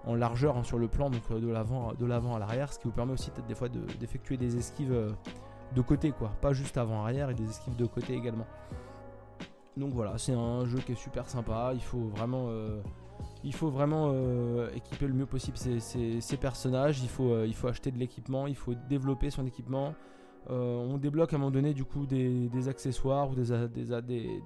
en 0.06 0.16
largeur 0.16 0.58
hein, 0.58 0.64
sur 0.64 0.80
le 0.80 0.88
plan 0.88 1.10
donc 1.10 1.32
de 1.32 1.48
l'avant 1.48 1.94
de 1.94 2.06
l'avant 2.06 2.36
à 2.36 2.40
l'arrière 2.40 2.72
ce 2.74 2.80
qui 2.80 2.86
vous 2.86 2.94
permet 2.94 3.14
aussi 3.14 3.30
peut-être 3.32 3.48
des 3.48 3.56
fois 3.56 3.70
d'effectuer 3.70 4.38
des 4.38 4.58
esquives 4.58 5.14
de 5.76 5.82
côté 5.82 6.12
quoi. 6.12 6.32
Pas 6.42 6.54
juste 6.54 6.78
avant 6.78 7.04
arrière 7.04 7.30
et 7.30 7.34
des 7.34 7.48
esquives 7.48 7.76
de 7.76 7.86
côté 7.86 8.14
également 8.14 8.48
donc 9.78 9.94
voilà 9.94 10.18
c'est 10.18 10.34
un 10.34 10.66
jeu 10.66 10.80
qui 10.80 10.94
est 10.94 10.96
super 10.96 11.30
sympa 11.30 11.72
il 11.74 11.82
faut 11.82 12.08
vraiment 12.16 12.50
il 13.44 13.54
faut 13.54 13.70
vraiment 13.70 14.12
euh, 14.14 14.70
équiper 14.76 15.08
le 15.08 15.14
mieux 15.14 15.26
possible 15.26 15.58
ces, 15.58 16.38
personnages. 16.38 17.02
Il 17.02 17.10
faut, 17.10 17.32
euh, 17.32 17.46
il 17.48 17.56
faut 17.56 17.68
acheter 17.68 17.92
de 17.92 17.98
l'équipement, 17.98 18.48
il 18.48 18.56
faut 18.56 18.74
développer 18.90 19.30
son 19.30 19.46
équipement. 19.46 19.94
Euh, 20.50 20.76
on 20.76 20.98
débloque 20.98 21.34
à 21.34 21.36
un 21.36 21.40
moment 21.40 21.52
donné 21.52 21.74
du 21.74 21.84
coup 21.84 22.06
des, 22.06 22.68
accessoires 22.68 23.30
ou 23.30 23.36
des, 23.36 23.68
des, 23.68 24.42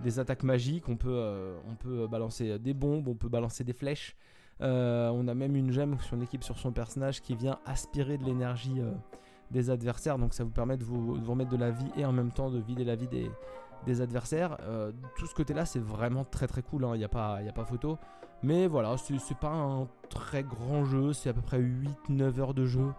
des, 0.00 0.18
attaques 0.18 0.42
magiques. 0.42 0.88
On 0.88 0.96
peut, 0.96 1.56
on 1.68 1.74
peut 1.74 2.06
balancer 2.06 2.58
des 2.58 2.74
bombes, 2.74 3.08
on 3.08 3.14
peut 3.14 3.28
balancer 3.28 3.64
des 3.64 3.72
flèches. 3.72 4.16
on 4.60 5.28
a 5.28 5.34
même 5.34 5.56
une 5.56 5.70
gemme 5.70 5.98
sur 6.00 6.16
une 6.16 6.22
équipe 6.22 6.44
sur 6.44 6.58
son 6.58 6.72
personnage 6.72 7.20
qui 7.20 7.34
vient 7.34 7.58
aspirer 7.66 8.16
de 8.16 8.24
l'énergie 8.24 8.80
des 9.50 9.70
adversaires. 9.70 10.18
Donc 10.18 10.34
ça 10.34 10.44
vous 10.44 10.50
permet 10.50 10.76
de 10.76 10.84
vous 10.84 11.14
remettre 11.26 11.50
de 11.50 11.56
la 11.56 11.70
vie 11.70 11.90
et 11.96 12.04
en 12.04 12.12
même 12.12 12.30
temps 12.30 12.50
de 12.50 12.60
vider 12.60 12.84
la 12.84 12.94
vie 12.94 13.08
des, 13.08 13.28
des 13.86 14.00
adversaires. 14.00 14.56
Euh, 14.62 14.92
tout 15.16 15.26
ce 15.26 15.34
côté-là, 15.34 15.64
c'est 15.64 15.80
vraiment 15.80 16.24
très 16.24 16.46
très 16.46 16.62
cool, 16.62 16.82
il 16.82 16.84
hein. 16.86 16.96
n'y 16.96 17.04
a, 17.04 17.08
pas, 17.08 17.36
a 17.36 17.52
pas 17.52 17.64
photo. 17.64 17.98
Mais 18.42 18.66
voilà, 18.68 18.96
c'est 18.96 19.38
pas 19.38 19.50
un 19.52 19.88
très 20.10 20.44
grand 20.44 20.84
jeu, 20.84 21.12
c'est 21.12 21.28
à 21.28 21.32
peu 21.32 21.40
près 21.40 21.60
8-9 21.60 22.40
heures 22.40 22.54
de 22.54 22.66
jeu 22.66 22.92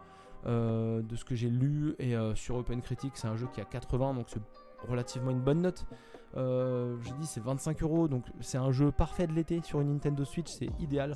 euh, 0.45 1.01
de 1.01 1.15
ce 1.15 1.23
que 1.23 1.35
j'ai 1.35 1.49
lu. 1.49 1.95
Et 1.99 2.15
euh, 2.15 2.35
sur 2.35 2.55
Open 2.57 2.81
Critic, 2.81 3.13
c'est 3.15 3.27
un 3.27 3.35
jeu 3.35 3.47
qui 3.53 3.61
a 3.61 3.65
80, 3.65 4.15
donc 4.15 4.27
c'est 4.29 4.41
relativement 4.87 5.31
une 5.31 5.41
bonne 5.41 5.61
note. 5.61 5.85
j'ai 6.35 7.11
dit 7.19 7.25
c'est 7.25 7.43
25 7.43 7.81
euros, 7.83 8.07
donc 8.07 8.25
c'est 8.41 8.57
un 8.57 8.71
jeu 8.71 8.91
parfait 8.91 9.27
de 9.27 9.33
l'été 9.33 9.61
sur 9.63 9.79
une 9.79 9.93
Nintendo 9.93 10.25
Switch, 10.25 10.51
c'est 10.51 10.69
idéal. 10.79 11.15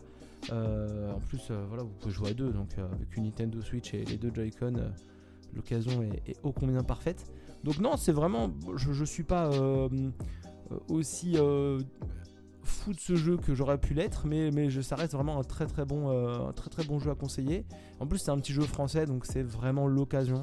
en 0.51 1.19
plus, 1.27 1.51
voilà, 1.67 1.83
vous 1.83 1.93
pouvez 1.99 2.13
jouer 2.13 2.29
à 2.29 2.33
deux, 2.33 2.51
donc 2.51 2.77
avec 2.77 3.17
une 3.17 3.23
Nintendo 3.25 3.61
Switch 3.61 3.93
et 3.93 4.05
les 4.05 4.17
deux 4.17 4.31
Joy-Con, 4.33 4.93
l'occasion 5.55 6.01
est, 6.01 6.29
est, 6.29 6.37
ô 6.43 6.51
combien 6.51 6.83
parfaite. 6.83 7.25
Donc 7.63 7.79
non, 7.79 7.95
c'est 7.97 8.11
vraiment, 8.11 8.51
je, 8.75 8.91
je 8.91 9.05
suis 9.05 9.23
pas 9.23 9.47
euh, 9.47 9.87
aussi 10.89 11.37
euh, 11.37 11.79
fou 12.61 12.93
de 12.93 12.99
ce 12.99 13.15
jeu 13.15 13.37
que 13.37 13.55
j'aurais 13.55 13.77
pu 13.77 13.93
l'être, 13.93 14.27
mais, 14.27 14.51
mais 14.51 14.69
ça 14.81 14.95
reste 14.95 15.13
vraiment 15.13 15.39
un 15.39 15.43
très 15.43 15.65
très 15.65 15.85
bon, 15.85 16.09
euh, 16.09 16.49
un 16.49 16.53
très 16.53 16.69
très 16.69 16.83
bon 16.83 16.99
jeu 16.99 17.09
à 17.09 17.15
conseiller. 17.15 17.65
En 17.99 18.07
plus, 18.07 18.19
c'est 18.19 18.31
un 18.31 18.37
petit 18.37 18.53
jeu 18.53 18.63
français, 18.63 19.05
donc 19.05 19.25
c'est 19.25 19.43
vraiment 19.43 19.87
l'occasion 19.87 20.41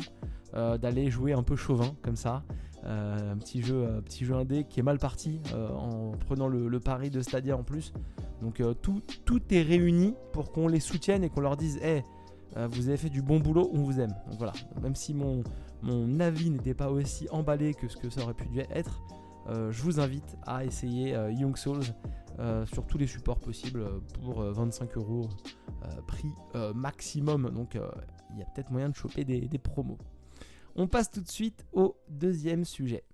d'aller 0.53 1.13
jouer 1.13 1.33
un 1.33 1.45
peu 1.45 1.55
chauvin 1.55 1.95
comme 2.03 2.17
ça. 2.17 2.43
un 2.83 3.37
petit 3.37 3.63
jeu, 3.63 3.87
petit 4.05 4.25
jeu 4.25 4.35
indé 4.35 4.65
qui 4.65 4.81
est 4.81 4.83
mal 4.83 4.99
parti 4.99 5.41
en 5.55 6.11
prenant 6.27 6.49
le, 6.49 6.81
pari 6.81 7.09
de 7.09 7.21
Stadia 7.21 7.57
en 7.57 7.63
plus. 7.63 7.93
Donc 8.43 8.61
tout, 8.83 9.01
tout 9.25 9.43
est 9.55 9.63
réuni 9.63 10.17
pour 10.33 10.51
qu'on 10.51 10.67
les 10.67 10.81
soutienne 10.81 11.23
et 11.23 11.29
qu'on 11.29 11.41
leur 11.41 11.57
dise, 11.57 11.77
hey, 11.83 12.03
vous 12.57 12.89
avez 12.89 12.97
fait 12.97 13.11
du 13.11 13.23
bon 13.23 13.39
boulot, 13.39 13.71
on 13.73 13.83
vous 13.83 14.01
aime. 14.01 14.15
Voilà, 14.39 14.53
même 14.83 14.95
si 14.95 15.15
mon, 15.15 15.43
mon 15.83 16.21
avis 16.21 16.51
n'était 16.51 16.75
pas 16.75 16.91
aussi 16.91 17.29
emballé 17.31 17.75
que 17.75 17.89
ce 17.89 17.97
que 17.97 18.11
ça 18.11 18.23
aurait 18.23 18.35
pu 18.35 18.49
être, 18.71 19.01
euh, 19.49 19.73
je 19.73 19.83
vous 19.83 20.01
invite 20.01 20.37
à 20.47 20.65
essayer 20.65 21.15
euh, 21.15 21.33
Young 21.33 21.57
Souls 21.57 21.83
euh, 22.39 22.65
sur 22.67 22.87
tous 22.87 22.99
les 22.99 23.07
supports 23.07 23.39
possibles 23.39 23.85
pour 24.23 24.43
25 24.43 24.97
euros 24.97 25.29
prix 26.07 26.33
maximum. 26.75 27.51
Donc 27.51 27.79
il 28.33 28.39
y 28.39 28.43
a 28.43 28.45
peut-être 28.47 28.71
moyen 28.71 28.89
de 28.91 28.95
choper 28.95 29.25
des, 29.25 29.41
des, 29.41 29.59
promos. 29.59 29.99
On 30.77 30.87
passe 30.87 31.11
tout 31.11 31.21
de 31.21 31.29
suite 31.29 31.65
au 31.73 31.97
deuxième 32.09 32.65
sujet. 32.65 33.05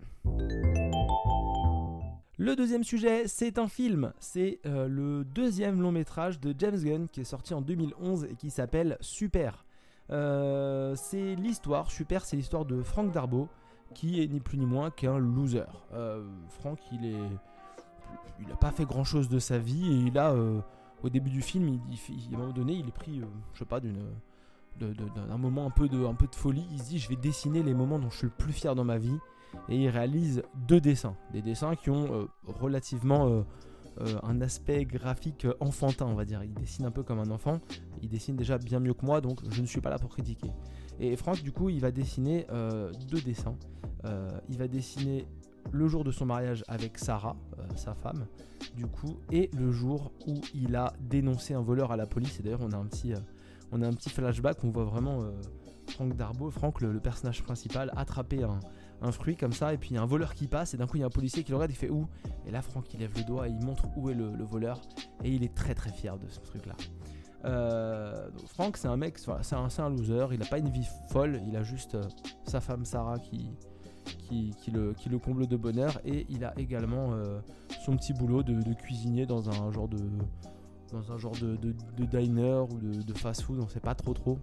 Le 2.39 2.55
deuxième 2.55 2.85
sujet, 2.85 3.29
c'est 3.29 3.59
un 3.59 3.67
film. 3.67 4.13
C'est 4.19 4.61
euh, 4.67 4.89
le 4.89 5.25
deuxième 5.25 5.81
long 5.81 5.91
métrage 5.91 6.39
de 6.39 6.55
James 6.59 6.77
Gunn 6.77 7.09
qui 7.09 7.23
est 7.23 7.25
sorti 7.25 7.55
en 7.55 7.63
2011 7.63 8.25
et 8.25 8.35
qui 8.35 8.51
s'appelle 8.51 8.99
Super. 9.01 9.65
Euh, 10.11 10.95
c'est 10.97 11.35
l'histoire, 11.35 11.91
Super, 11.91 12.27
c'est 12.27 12.37
l'histoire 12.37 12.67
de 12.67 12.83
Frank 12.83 13.11
Darbo 13.11 13.49
qui 13.95 14.23
est 14.23 14.29
ni 14.29 14.41
plus 14.41 14.59
ni 14.59 14.67
moins 14.67 14.91
qu'un 14.91 15.17
loser. 15.17 15.65
Euh, 15.95 16.29
Frank, 16.51 16.79
il 16.93 17.07
est, 17.07 17.31
il 18.39 18.49
n'a 18.49 18.57
pas 18.57 18.71
fait 18.71 18.85
grand 18.85 19.05
chose 19.05 19.31
de 19.31 19.39
sa 19.39 19.57
vie 19.57 19.91
et 19.91 19.97
il 20.09 20.19
a, 20.19 20.35
au 21.03 21.09
début 21.09 21.31
du 21.31 21.41
film, 21.41 21.81
il, 21.91 22.35
un 22.35 22.39
moment 22.39 22.53
donné, 22.53 22.75
il 22.75 22.87
est 22.87 22.95
pris, 22.95 23.23
je 23.55 23.59
sais 23.59 23.65
pas, 23.65 23.81
d'un 23.81 25.39
moment 25.39 25.65
un 25.65 25.71
peu, 25.71 25.89
de, 25.89 26.07
folie, 26.33 26.67
il 26.71 26.83
dit 26.83 26.99
je 26.99 27.09
vais 27.09 27.17
dessiner 27.17 27.63
les 27.63 27.73
moments 27.73 27.99
dont 27.99 28.11
je 28.11 28.19
suis 28.19 28.27
le 28.27 28.33
plus 28.37 28.53
fier 28.53 28.75
dans 28.75 28.85
ma 28.85 28.99
vie 28.99 29.19
et 29.69 29.77
il 29.77 29.89
réalise 29.89 30.43
deux 30.69 30.81
dessins, 30.81 31.17
des 31.33 31.43
dessins 31.43 31.75
qui 31.77 31.91
ont 31.91 32.13
euh, 32.13 32.27
relativement 32.45 33.29
euh, 33.29 33.43
euh, 34.01 34.19
un 34.23 34.41
aspect 34.41 34.85
graphique 34.85 35.47
enfantin, 35.61 36.07
on 36.07 36.15
va 36.15 36.25
dire. 36.25 36.43
Il 36.45 36.55
dessine 36.55 36.87
un 36.87 36.91
peu 36.91 37.03
comme 37.03 37.19
un 37.19 37.31
enfant, 37.31 37.61
il 38.03 38.09
dessine 38.09 38.37
déjà 38.37 38.59
bien 38.59 38.81
mieux 38.81 38.95
que 38.95 39.05
moi, 39.05 39.21
donc 39.21 39.41
je 39.51 39.61
ne 39.61 39.67
suis 39.67 39.81
pas 39.81 39.91
là 39.91 39.99
pour 39.99 40.11
critiquer. 40.11 40.51
Et 41.01 41.17
Franck, 41.17 41.43
du 41.43 41.53
coup, 41.53 41.69
il 41.69 41.81
va 41.81 41.91
dessiner 41.91 42.47
deux 43.11 43.21
dessins. 43.21 43.57
il 44.49 44.57
va 44.57 44.67
dessiner 44.67 45.27
le 45.73 45.89
jour 45.89 46.05
de 46.05 46.11
son 46.11 46.25
mariage 46.25 46.65
avec 46.69 46.97
Sarah, 46.97 47.37
sa 47.75 47.95
femme, 47.95 48.27
du 48.75 48.87
coup, 48.87 49.19
et 49.31 49.51
le 49.59 49.73
jour 49.73 50.13
où 50.27 50.41
il 50.55 50.75
a 50.75 50.95
dénoncé 51.01 51.53
un 51.53 51.61
voleur 51.61 51.93
à 51.93 51.97
la 51.97 52.07
police. 52.07 52.41
Et 52.41 52.43
d'ailleurs, 52.43 52.63
on 52.63 52.73
a 52.73 52.79
un 52.79 52.87
petit, 52.87 53.13
on 53.73 53.83
a 53.83 53.87
un 53.87 53.93
petit 53.93 54.11
flashback, 54.11 54.63
on 54.65 54.71
voit 54.71 54.85
vraiment 54.85 55.25
Franck 55.91 56.17
Darbo, 56.17 56.51
Franck, 56.51 56.81
le, 56.81 57.01
personnage 57.01 57.43
principal, 57.43 57.91
attraper 57.97 58.43
un, 58.43 59.13
fruit 59.13 59.37
comme 59.37 59.53
ça, 59.53 59.73
et 59.73 59.79
puis 59.79 59.91
il 59.91 59.95
y 59.95 59.99
a 59.99 60.03
un 60.03 60.07
voleur 60.07 60.35
qui 60.35 60.47
passe, 60.47 60.75
et 60.75 60.77
d'un 60.77 60.87
coup 60.87 60.97
il 60.97 61.01
y 61.01 61.03
a 61.03 61.07
un 61.07 61.11
policier 61.11 61.45
qui 61.45 61.51
le 61.51 61.57
regarde, 61.57 61.71
il 61.71 61.77
fait 61.77 61.91
où 61.91 62.07
Et 62.47 62.51
là 62.51 62.63
Franck 62.63 62.93
il 62.95 63.01
lève 63.01 63.13
le 63.17 63.25
doigt 63.25 63.49
et 63.49 63.51
il 63.51 63.65
montre 63.65 63.85
où 63.97 64.11
est 64.11 64.15
le, 64.15 64.45
voleur, 64.45 64.81
et 65.23 65.31
il 65.31 65.45
est 65.45 65.55
très 65.55 65.75
très 65.75 65.91
fier 65.91 66.19
de 66.19 66.29
ce 66.29 66.41
truc 66.41 66.67
là. 66.67 66.75
Euh, 67.45 68.29
Franck 68.47 68.77
c'est 68.77 68.89
un 68.89 68.97
mec, 68.97 69.19
c'est 69.19 69.55
un, 69.55 69.91
loser, 69.91 70.27
il 70.33 70.39
n'a 70.39 70.47
pas 70.47 70.59
une 70.59 70.71
vie 70.71 70.89
folle, 71.11 71.41
il 71.47 71.57
a 71.57 71.63
juste 71.63 71.95
euh, 71.95 72.03
sa 72.45 72.61
femme 72.61 72.85
Sarah 72.85 73.19
qui, 73.19 73.53
le, 74.73 75.19
comble 75.19 75.47
de 75.47 75.57
bonheur, 75.57 76.01
et 76.05 76.27
il 76.29 76.45
a 76.45 76.59
également 76.59 77.13
euh, 77.13 77.39
son 77.85 77.97
petit 77.97 78.13
boulot 78.13 78.43
de, 78.43 78.73
cuisinier 78.75 79.27
dans 79.27 79.49
un 79.49 79.71
genre 79.71 79.89
de 79.89 79.99
dans 80.97 81.13
un 81.13 81.19
genre 81.19 81.37
de, 81.41 81.57
de 81.57 82.05
diner 82.05 82.65
ou 82.71 82.79
de, 82.79 83.13
fast-food, 83.15 83.61
on 83.61 83.69
sait 83.69 83.81
pas 83.81 83.95
trop 83.95 84.15
trop. 84.15 84.39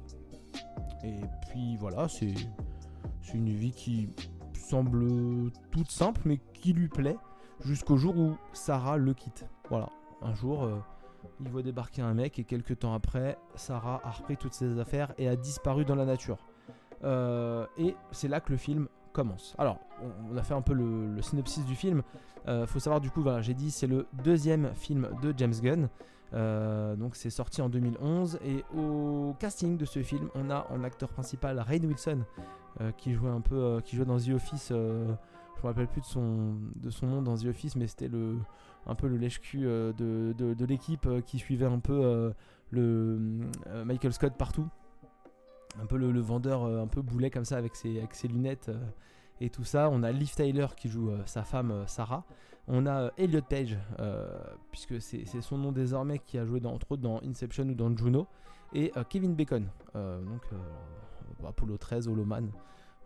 Et 1.04 1.22
puis 1.50 1.78
voilà, 1.78 2.08
c'est 2.08 2.34
une 3.34 3.50
vie 3.50 3.72
qui 3.72 4.10
semble 4.54 5.52
toute 5.72 5.92
simple, 5.92 6.22
mais 6.26 6.40
qui 6.54 6.74
lui 6.74 6.88
plaît, 6.88 7.18
jusqu'au 7.66 7.98
jour 7.98 8.18
où 8.18 8.38
Sarah 8.54 8.98
le 8.98 9.14
quitte. 9.14 9.46
Voilà, 9.70 9.90
un 10.22 10.34
jour, 10.36 10.64
euh, 10.64 10.78
il 11.42 11.50
voit 11.50 11.64
débarquer 11.64 12.02
un 12.02 12.14
mec 12.14 12.40
et 12.40 12.44
quelques 12.44 12.80
temps 12.80 12.94
après, 12.94 13.38
Sarah 13.56 14.02
a 14.04 14.12
repris 14.12 14.38
toutes 14.38 14.54
ses 14.54 14.80
affaires 14.80 15.14
et 15.18 15.28
a 15.28 15.36
disparu 15.36 15.86
dans 15.86 15.96
la 15.96 16.06
nature. 16.06 16.38
Euh, 17.04 17.66
et 17.78 17.96
c'est 18.12 18.28
là 18.28 18.40
que 18.40 18.52
le 18.52 18.58
film 18.58 18.88
commence. 19.12 19.56
Alors, 19.58 19.80
on, 20.32 20.38
a 20.38 20.44
fait 20.44 20.54
un 20.54 20.62
peu 20.62 20.74
le, 20.74 21.22
synopsis 21.22 21.66
du 21.66 21.76
film. 21.76 22.04
Euh, 22.48 22.68
faut 22.68 22.80
savoir 22.80 23.02
du 23.02 23.10
coup, 23.10 23.22
voilà, 23.22 23.42
j'ai 23.42 23.54
dit 23.54 23.72
c'est 23.72 23.88
le 23.88 24.08
deuxième 24.24 24.74
film 24.74 25.10
de 25.22 25.34
James 25.38 25.54
Gunn. 25.62 25.90
Donc 26.34 27.16
c'est 27.16 27.30
sorti 27.30 27.62
en 27.62 27.70
2011 27.70 28.40
et 28.44 28.64
au 28.76 29.36
casting 29.40 29.78
de 29.78 29.86
ce 29.86 30.02
film, 30.02 30.30
on 30.36 30.50
a 30.50 30.68
en 30.70 30.84
acteur 30.84 31.10
principal 31.10 31.60
Rain 31.60 31.84
Wilson 31.84 32.24
euh, 32.82 32.92
qui 32.98 33.14
jouait 33.14 33.30
un 33.30 33.42
peu, 33.42 33.56
euh, 33.56 33.82
qui 33.82 33.96
jouait 33.96 34.06
dans 34.06 34.18
The 34.18 34.30
Office. 34.30 34.70
Euh, 34.72 35.14
je 35.56 35.62
me 35.62 35.68
rappelle 35.68 35.88
plus 35.88 36.02
de 36.02 36.06
son, 36.08 36.56
de 36.76 36.90
son 36.90 37.06
nom 37.06 37.22
dans 37.22 37.38
The 37.38 37.46
Office, 37.46 37.76
mais 37.76 37.86
c'était 37.86 38.08
le, 38.08 38.38
un 38.88 38.96
peu 38.96 39.08
le 39.08 39.18
lèche-cul 39.18 39.62
de, 39.62 40.34
de, 40.36 40.66
l'équipe 40.66 41.08
qui 41.28 41.38
suivait 41.38 41.68
un 41.68 41.80
peu 41.80 42.34
le 42.72 43.20
Michael 43.86 44.12
Scott 44.12 44.34
partout. 44.38 44.68
Un 45.82 45.86
peu 45.86 45.98
le, 45.98 46.20
vendeur 46.20 46.66
un 46.66 46.88
peu 46.88 47.02
boulet 47.02 47.30
comme 47.30 47.46
ça 47.46 47.58
avec 47.58 47.76
ses, 47.76 48.00
avec 48.00 48.14
ses 48.16 48.28
lunettes 48.28 48.72
et 49.42 49.50
tout 49.50 49.64
ça. 49.64 49.90
On 49.90 50.04
a 50.04 50.12
Liv 50.12 50.34
Tyler 50.34 50.68
qui 50.76 50.90
joue 50.90 51.12
sa 51.26 51.44
femme 51.44 51.84
Sarah. 51.88 52.24
On 52.68 52.86
a 52.88 53.12
Elliot 53.18 53.42
Page, 53.42 53.78
puisque 54.72 55.02
c'est 55.02 55.42
son 55.42 55.58
nom 55.58 55.72
désormais, 55.72 56.20
qui 56.20 56.38
a 56.38 56.46
joué 56.46 56.66
entre 56.66 56.94
autres 56.94 57.02
dans 57.02 57.22
Inception 57.24 57.68
ou 57.68 57.74
dans 57.74 57.96
Juno. 57.96 58.28
Et 58.74 58.92
Kevin 59.10 59.36
Bacon, 59.36 59.68
donc 59.94 60.50
Apollo 61.46 61.78
13, 61.78 62.08
Holoman. 62.08 62.52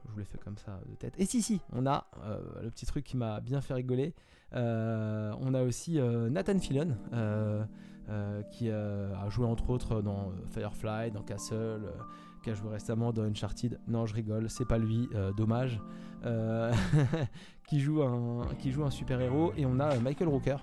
Je 0.08 0.14
vous 0.14 0.20
l'ai 0.20 0.26
fait 0.26 0.38
comme 0.38 0.58
ça 0.58 0.80
de 0.88 0.96
tête. 0.96 1.14
Et 1.18 1.26
si, 1.26 1.42
si, 1.42 1.62
on 1.74 1.86
a 1.86 2.08
euh, 2.24 2.40
le 2.64 2.72
petit 2.72 2.86
truc 2.86 3.04
qui 3.04 3.18
m'a 3.18 3.40
bien 3.42 3.62
fait 3.62 3.74
rigoler. 3.74 4.14
Euh, 4.54 5.34
on 5.42 5.54
a 5.54 5.62
aussi 5.64 6.00
euh, 6.00 6.30
Nathan 6.30 6.58
Fillion, 6.60 6.96
qui 8.52 8.70
a 8.70 9.30
joué 9.30 9.46
entre 9.46 9.70
autres 9.70 10.02
dans 10.02 10.32
Firefly, 10.48 11.12
dans 11.12 11.24
Castle, 11.24 11.92
qui 12.48 12.52
a 12.52 12.54
joué 12.54 12.72
récemment 12.72 13.12
dans 13.12 13.24
Uncharted. 13.24 13.78
Non, 13.90 14.06
je 14.06 14.14
rigole, 14.14 14.50
c'est 14.50 14.68
pas 14.68 14.78
lui, 14.78 15.10
dommage. 15.36 15.82
qui, 17.68 17.80
joue 17.82 18.02
un, 18.02 18.48
qui 18.58 18.72
joue 18.72 18.86
un 18.86 18.90
super 18.90 19.20
héros. 19.20 19.52
Et 19.58 19.66
on 19.66 19.80
a 19.82 20.00
Michael 20.00 20.30
Rooker. 20.30 20.58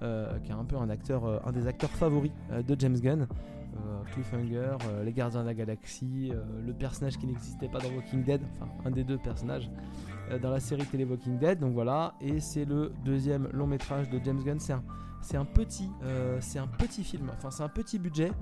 qui 0.00 0.50
est 0.50 0.54
un 0.54 0.64
peu 0.64 0.76
un 0.76 0.88
acteur, 0.88 1.46
un 1.46 1.52
des 1.52 1.66
acteurs 1.66 1.90
favoris 1.90 2.32
de 2.66 2.76
James 2.78 2.98
Gunn, 2.98 3.28
euh, 3.76 4.02
Cliffhanger, 4.12 4.76
euh, 4.88 5.04
Les 5.04 5.12
Gardiens 5.12 5.42
de 5.42 5.46
la 5.46 5.54
Galaxie, 5.54 6.30
euh, 6.32 6.42
le 6.64 6.72
personnage 6.72 7.18
qui 7.18 7.26
n'existait 7.26 7.68
pas 7.68 7.78
dans 7.78 7.90
Walking 7.90 8.22
Dead, 8.22 8.40
enfin 8.60 8.70
un 8.84 8.90
des 8.90 9.04
deux 9.04 9.18
personnages 9.18 9.70
dans 10.42 10.50
la 10.50 10.60
série 10.60 10.84
télé 10.86 11.04
Walking 11.04 11.38
Dead. 11.38 11.58
Donc 11.58 11.72
voilà, 11.72 12.14
et 12.20 12.40
c'est 12.40 12.64
le 12.64 12.92
deuxième 13.04 13.48
long 13.52 13.66
métrage 13.66 14.08
de 14.08 14.20
James 14.24 14.42
Gunn. 14.42 14.58
C'est 14.58 14.72
un, 14.72 14.82
c'est 15.20 15.36
un 15.36 15.44
petit, 15.44 15.88
c'est 16.40 16.58
un 16.58 16.66
petit 16.66 17.04
film. 17.04 17.30
Enfin 17.36 17.50
c'est 17.50 17.62
un 17.62 17.68
petit 17.68 17.98
budget. 17.98 18.32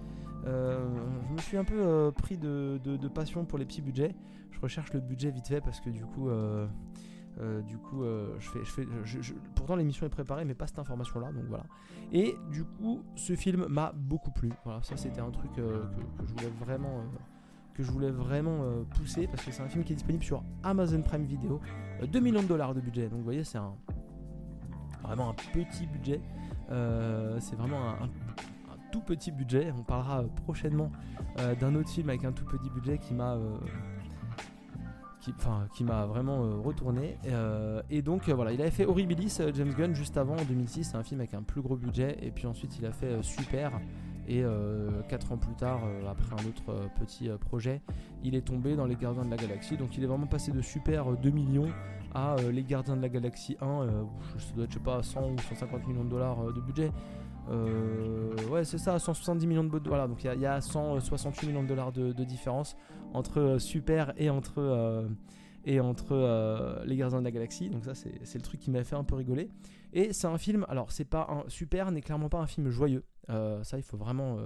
Je 0.46 1.32
me 1.32 1.38
suis 1.38 1.56
un 1.56 1.64
peu 1.64 2.12
pris 2.16 2.36
de, 2.36 3.08
passion 3.08 3.44
pour 3.44 3.58
les 3.58 3.64
petits 3.64 3.82
budgets. 3.82 4.14
Je 4.50 4.60
recherche 4.60 4.92
le 4.92 5.00
budget 5.00 5.30
vite 5.30 5.48
fait 5.48 5.60
parce 5.60 5.80
que 5.80 5.90
du 5.90 6.04
coup. 6.04 6.28
Euh, 7.40 7.62
du 7.62 7.78
coup, 7.78 8.04
euh, 8.04 8.36
je 8.38 8.48
fais, 8.48 8.60
je 8.64 8.70
fais, 8.70 9.34
pourtant 9.54 9.74
l'émission 9.74 10.06
est 10.06 10.10
préparée, 10.10 10.44
mais 10.44 10.54
pas 10.54 10.66
cette 10.66 10.78
information-là, 10.78 11.32
donc 11.32 11.44
voilà. 11.48 11.64
Et 12.12 12.36
du 12.52 12.64
coup, 12.64 13.02
ce 13.16 13.34
film 13.34 13.66
m'a 13.68 13.92
beaucoup 13.92 14.30
plu. 14.30 14.52
Voilà, 14.64 14.82
ça 14.82 14.96
c'était 14.96 15.20
un 15.20 15.30
truc 15.30 15.50
euh, 15.58 15.84
que, 16.18 16.26
je 16.26 16.32
voulais 16.32 16.52
vraiment, 16.60 17.02
que 17.74 17.82
je 17.82 17.90
voulais 17.90 18.10
vraiment 18.10 18.60
pousser 18.90 19.26
parce 19.26 19.44
que 19.44 19.50
c'est 19.50 19.62
un 19.62 19.68
film 19.68 19.82
qui 19.82 19.92
est 19.92 19.96
disponible 19.96 20.22
sur 20.22 20.44
Amazon 20.62 21.02
Prime 21.02 21.24
Video, 21.24 21.60
2 22.06 22.20
millions 22.20 22.42
de 22.42 22.48
dollars 22.48 22.74
de 22.74 22.80
budget. 22.80 23.08
Donc 23.08 23.18
vous 23.18 23.24
voyez, 23.24 23.42
c'est 23.42 23.58
un 23.58 23.74
vraiment 25.02 25.30
un 25.30 25.34
petit 25.34 25.86
budget. 25.86 26.20
c'est 26.68 27.56
vraiment 27.56 27.90
un, 27.90 28.08
tout 28.94 29.00
petit 29.00 29.32
budget. 29.32 29.72
On 29.76 29.82
parlera 29.82 30.22
prochainement 30.44 30.92
d'un 31.58 31.74
autre 31.74 31.88
film 31.88 32.08
avec 32.10 32.24
un 32.24 32.30
tout 32.30 32.44
petit 32.44 32.70
budget 32.70 32.98
qui 32.98 33.12
m'a 33.12 33.36
qui, 35.24 35.32
qui 35.74 35.84
m'a 35.84 36.06
vraiment 36.06 36.44
euh, 36.44 36.60
retourné. 36.62 37.16
Euh, 37.26 37.82
et 37.90 38.02
donc 38.02 38.28
euh, 38.28 38.34
voilà, 38.34 38.52
il 38.52 38.60
avait 38.60 38.70
fait 38.70 38.84
Horribilis, 38.84 39.40
James 39.54 39.72
Gunn, 39.72 39.94
juste 39.94 40.16
avant, 40.16 40.34
en 40.34 40.44
2006, 40.44 40.84
c'est 40.84 40.96
un 40.96 41.02
film 41.02 41.20
avec 41.20 41.34
un 41.34 41.42
plus 41.42 41.62
gros 41.62 41.76
budget. 41.76 42.18
Et 42.22 42.30
puis 42.30 42.46
ensuite, 42.46 42.78
il 42.78 42.86
a 42.86 42.92
fait 42.92 43.22
Super. 43.22 43.72
Et 44.26 44.42
4 45.10 45.32
ans 45.32 45.36
plus 45.36 45.52
tard, 45.52 45.82
après 46.08 46.32
un 46.42 46.48
autre 46.48 46.88
petit 46.98 47.28
projet, 47.40 47.82
il 48.22 48.34
est 48.34 48.40
tombé 48.40 48.74
dans 48.74 48.86
Les 48.86 48.96
Gardiens 48.96 49.26
de 49.26 49.30
la 49.30 49.36
Galaxie. 49.36 49.76
Donc 49.76 49.98
il 49.98 50.02
est 50.02 50.06
vraiment 50.06 50.26
passé 50.26 50.50
de 50.50 50.62
Super 50.62 51.14
2 51.14 51.28
millions 51.28 51.68
à 52.14 52.36
Les 52.50 52.62
Gardiens 52.62 52.96
de 52.96 53.02
la 53.02 53.10
Galaxie 53.10 53.58
1, 53.60 53.86
ça 54.38 54.54
doit 54.54 54.64
être, 54.64 54.70
je 54.70 54.78
sais 54.78 54.82
pas, 54.82 55.02
100 55.02 55.28
ou 55.28 55.38
150 55.38 55.86
millions 55.86 56.04
de 56.04 56.08
dollars 56.08 56.42
de 56.54 56.60
budget. 56.62 56.90
Euh, 57.48 58.34
ouais, 58.48 58.64
c'est 58.64 58.78
ça, 58.78 58.98
170 58.98 59.46
millions 59.46 59.64
de 59.64 59.68
dollars. 59.68 59.88
Voilà, 59.88 60.08
donc 60.08 60.24
il 60.24 60.40
y, 60.40 60.46
a 60.46 60.60
168 60.60 61.46
millions 61.46 61.62
de 61.62 61.68
dollars 61.68 61.92
de, 61.92 62.24
différence 62.24 62.76
entre 63.12 63.40
euh, 63.40 63.58
Super 63.58 64.12
et 64.16 64.30
entre, 64.30 64.58
euh, 64.58 65.08
et 65.64 65.80
entre 65.80 66.82
Les 66.86 66.96
Gardiens 66.96 67.20
de 67.20 67.24
la 67.24 67.30
Galaxie. 67.30 67.70
Donc, 67.70 67.84
ça, 67.84 67.94
c'est 67.94 68.34
le 68.34 68.42
truc 68.42 68.60
qui 68.60 68.70
m'a 68.70 68.84
fait 68.84 68.96
un 68.96 69.04
peu 69.04 69.14
rigoler. 69.14 69.50
Et 69.92 70.12
c'est 70.12 70.26
un 70.26 70.38
film, 70.38 70.66
alors, 70.68 70.90
c'est 70.90 71.04
pas. 71.04 71.44
Super 71.48 71.90
n'est 71.92 72.02
clairement 72.02 72.28
pas 72.28 72.38
un 72.38 72.46
film 72.46 72.70
joyeux. 72.70 73.04
ça, 73.28 73.76
il 73.76 73.82
faut 73.82 73.96
vraiment 73.96 74.38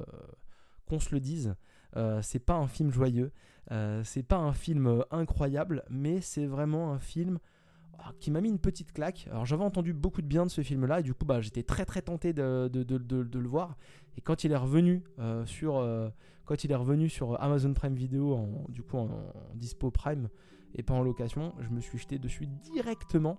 qu'on 0.86 1.00
se 1.00 1.14
le 1.14 1.20
dise. 1.20 1.54
c'est 2.22 2.44
pas 2.44 2.54
un 2.54 2.66
film 2.66 2.90
joyeux. 2.90 3.32
c'est 4.04 4.22
pas 4.22 4.36
un 4.36 4.52
film 4.52 5.04
incroyable, 5.10 5.84
mais 5.88 6.20
c'est 6.20 6.46
vraiment 6.46 6.92
un 6.92 6.98
film 6.98 7.38
qui 8.20 8.30
m'a 8.30 8.40
mis 8.40 8.48
une 8.48 8.58
petite 8.58 8.92
claque. 8.92 9.28
Alors 9.30 9.46
j'avais 9.46 9.64
entendu 9.64 9.92
beaucoup 9.92 10.22
de 10.22 10.26
bien 10.26 10.44
de 10.44 10.50
ce 10.50 10.62
film-là 10.62 11.00
et 11.00 11.02
du 11.02 11.14
coup 11.14 11.24
bah, 11.24 11.40
j'étais 11.40 11.62
très 11.62 11.84
très 11.84 12.02
tenté 12.02 12.32
de, 12.32 12.68
de, 12.68 13.38
le 13.38 13.48
voir. 13.48 13.76
Et 14.16 14.20
quand 14.20 14.44
il 14.44 14.52
est 14.52 14.56
revenu 14.56 15.02
euh, 15.18 15.44
sur 15.46 15.76
euh, 15.76 16.08
quand 16.44 16.64
il 16.64 16.72
est 16.72 16.76
revenu 16.76 17.08
sur 17.08 17.40
Amazon 17.42 17.74
Prime 17.74 17.94
Video, 17.94 18.34
en, 18.34 18.66
du 18.68 18.82
coup 18.82 18.96
en, 18.96 19.08
dispo 19.54 19.90
Prime 19.90 20.28
et 20.74 20.82
pas 20.82 20.94
en 20.94 21.02
location, 21.02 21.54
je 21.60 21.68
me 21.70 21.80
suis 21.80 21.98
jeté 21.98 22.18
dessus 22.18 22.46
directement 22.46 23.38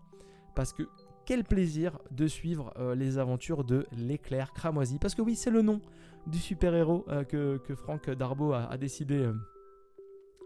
parce 0.55 0.73
que 0.73 0.83
quel 1.25 1.43
plaisir 1.43 1.99
de 2.11 2.27
suivre 2.27 2.73
euh, 2.77 2.95
les 2.95 3.17
aventures 3.17 3.63
de 3.63 3.85
l'éclair 3.91 4.51
cramoisi. 4.51 4.97
Parce 4.99 5.15
que 5.15 5.21
oui, 5.21 5.35
c'est 5.35 5.51
le 5.51 5.61
nom 5.61 5.79
du 6.27 6.39
super-héros 6.39 7.05
que, 7.29 7.57
que, 7.57 7.75
Franck 7.75 8.09
Darbo 8.09 8.51
a 8.53 8.77
décidé 8.77 9.31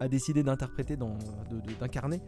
a 0.00 0.08
décidé 0.08 0.42
d'interpréter, 0.42 0.96
d'incarner 1.80 2.20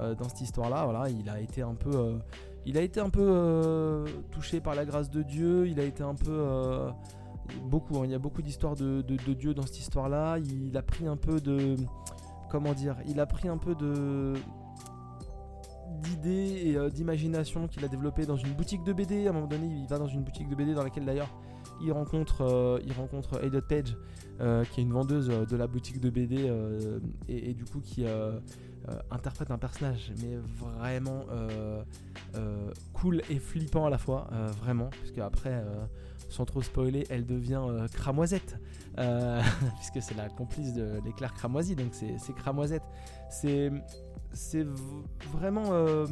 euh, 0.00 0.14
dans 0.14 0.28
cette 0.28 0.40
histoire-là. 0.40 0.84
Voilà, 0.84 1.08
il 1.10 1.28
a 1.28 1.40
été 1.40 1.62
un 1.62 1.74
peu, 1.74 1.90
euh, 1.94 2.18
il 2.66 2.78
a 2.78 2.82
été 2.82 3.00
un 3.00 3.10
peu 3.10 4.04
touché 4.30 4.60
par 4.60 4.74
la 4.74 4.84
grâce 4.84 5.10
de 5.10 5.22
Dieu, 5.22 5.68
il 5.68 5.80
a 5.80 5.84
été 5.84 6.02
un 6.02 6.14
peu 6.14 6.46
beaucoup, 7.64 7.98
hein. 7.98 8.02
il 8.04 8.10
y 8.10 8.14
a 8.14 8.18
beaucoup 8.18 8.42
d'histoires 8.42 8.76
de, 8.76 9.02
Dieu 9.34 9.54
dans 9.54 9.62
cette 9.62 9.80
histoire-là. 9.80 10.38
Il 10.38 10.76
a 10.76 10.82
pris 10.82 11.06
un 11.06 11.16
peu 11.16 11.40
de, 11.40 11.76
comment 12.50 12.72
dire, 12.74 12.96
il 13.06 13.20
a 13.20 13.26
pris 13.26 13.48
un 13.48 13.58
peu 13.58 13.74
de 13.74 14.34
d'idées 16.02 16.62
et 16.64 16.76
euh, 16.76 16.88
d'imagination 16.88 17.66
qu'il 17.68 17.84
a 17.84 17.88
développé 17.88 18.26
dans 18.26 18.36
une 18.36 18.52
boutique 18.52 18.84
de 18.84 18.92
BD. 18.92 19.26
À 19.26 19.30
un 19.30 19.32
moment 19.32 19.46
donné, 19.46 19.66
il 19.66 19.86
va 19.86 19.98
dans 19.98 20.06
une 20.06 20.22
boutique 20.22 20.48
de 20.48 20.54
BD 20.54 20.74
dans 20.74 20.84
laquelle 20.84 21.04
d'ailleurs 21.04 21.30
il 21.82 21.92
rencontre, 21.92 22.42
euh, 22.42 22.80
il 22.84 22.92
rencontre 22.92 23.42
Elliot 23.42 23.62
Page, 23.62 23.96
euh, 24.40 24.64
qui 24.64 24.80
est 24.80 24.82
une 24.82 24.92
vendeuse 24.92 25.28
de 25.28 25.56
la 25.56 25.66
boutique 25.66 26.00
de 26.00 26.10
BD 26.10 26.50
et, 27.28 27.54
du 27.54 27.64
coup 27.64 27.80
qui 27.80 28.04
interprète 29.10 29.50
un 29.50 29.58
personnage, 29.58 30.12
mais 30.22 30.36
vraiment 30.36 31.24
cool 32.92 33.22
et 33.28 33.38
flippant 33.38 33.86
à 33.86 33.90
la 33.90 33.98
fois, 33.98 34.28
vraiment, 34.62 34.88
puisque 35.02 35.18
après 35.18 35.62
sans 36.30 36.44
trop 36.44 36.62
spoiler, 36.62 37.04
elle 37.10 37.26
devient 37.26 37.60
euh, 37.62 37.88
cramoisette, 37.88 38.56
euh, 38.98 39.42
puisque 39.76 40.00
c'est 40.00 40.16
la 40.16 40.28
complice 40.28 40.72
de 40.72 41.00
l'éclair 41.04 41.34
cramoisi, 41.34 41.74
donc 41.74 41.92
c'est 41.92 42.34
cramoisette. 42.34 42.84
C'est 43.30 43.70
vraiment. 45.32 45.72
Euh, 45.72 46.06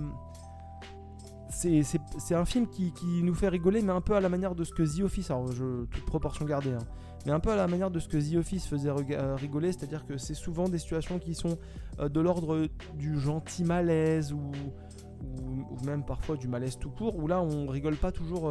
c'est 1.51 2.35
un 2.35 2.45
film 2.45 2.67
qui, 2.69 2.93
nous 3.23 3.35
fait 3.35 3.49
rigoler, 3.49 3.83
mais 3.83 3.93
un 3.93 4.01
peu 4.01 4.15
à 4.15 4.21
la 4.21 4.29
manière 4.29 4.55
de 4.55 4.65
ce 4.65 4.73
que 4.73 4.83
The 4.83 5.05
Office, 5.05 5.31
alors 5.31 5.51
je, 5.53 5.85
toute 5.87 6.05
proportion 6.05 6.45
gardée, 6.45 6.73
hein, 6.73 6.87
mais 7.27 7.33
un 7.33 7.41
peu 7.41 7.51
à 7.51 7.57
la 7.57 7.67
manière 7.67 7.91
de 7.91 7.99
ce 7.99 8.09
que 8.09 8.17
The 8.17 8.43
faisait 8.61 8.91
rigoler, 8.91 9.73
c'est-à-dire 9.73 10.07
que 10.07 10.19
c'est 10.19 10.35
souvent 10.35 10.69
des 10.69 10.79
situations 10.79 11.19
qui 11.19 11.35
sont 11.35 11.59
de 11.99 12.21
l'ordre 12.21 12.69
du 12.95 13.19
gentil 13.19 13.65
malaise 13.65 14.33
ou, 14.33 14.53
ou, 15.23 15.85
même 15.85 16.05
parfois 16.05 16.37
du 16.37 16.49
malaise 16.49 16.79
tout 16.79 16.91
court, 16.91 17.17
où 17.17 17.27
là 17.27 17.41
on 17.41 17.67
rigole 17.67 17.97
pas 17.97 18.13
toujours 18.13 18.51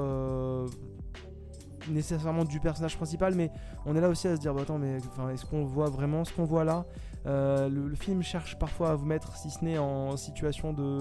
nécessairement 1.90 2.44
du 2.44 2.60
personnage 2.60 2.98
principal, 2.98 3.36
mais 3.36 3.52
on 3.86 3.96
est 3.96 4.02
là 4.02 4.10
aussi 4.10 4.28
à 4.28 4.36
se 4.36 4.42
dire 4.42 4.54
bah, 4.54 4.62
attends, 4.62 4.78
mais 4.78 4.98
est-ce 5.34 5.46
qu'on 5.46 5.66
voit 5.66 5.90
vraiment 5.90 6.24
ce 6.26 6.34
qu'on 6.34 6.46
voit 6.46 6.64
là? 6.64 6.86
Euh, 7.28 7.68
le, 7.68 7.96
film 7.96 8.24
cherche 8.24 8.58
parfois 8.58 8.92
à 8.92 8.96
vous 8.96 9.06
mettre, 9.06 9.36
si 9.36 9.50
ce 9.50 9.64
n'est 9.64 9.78
en 9.78 10.16
situation 10.16 10.72
de, 10.72 11.00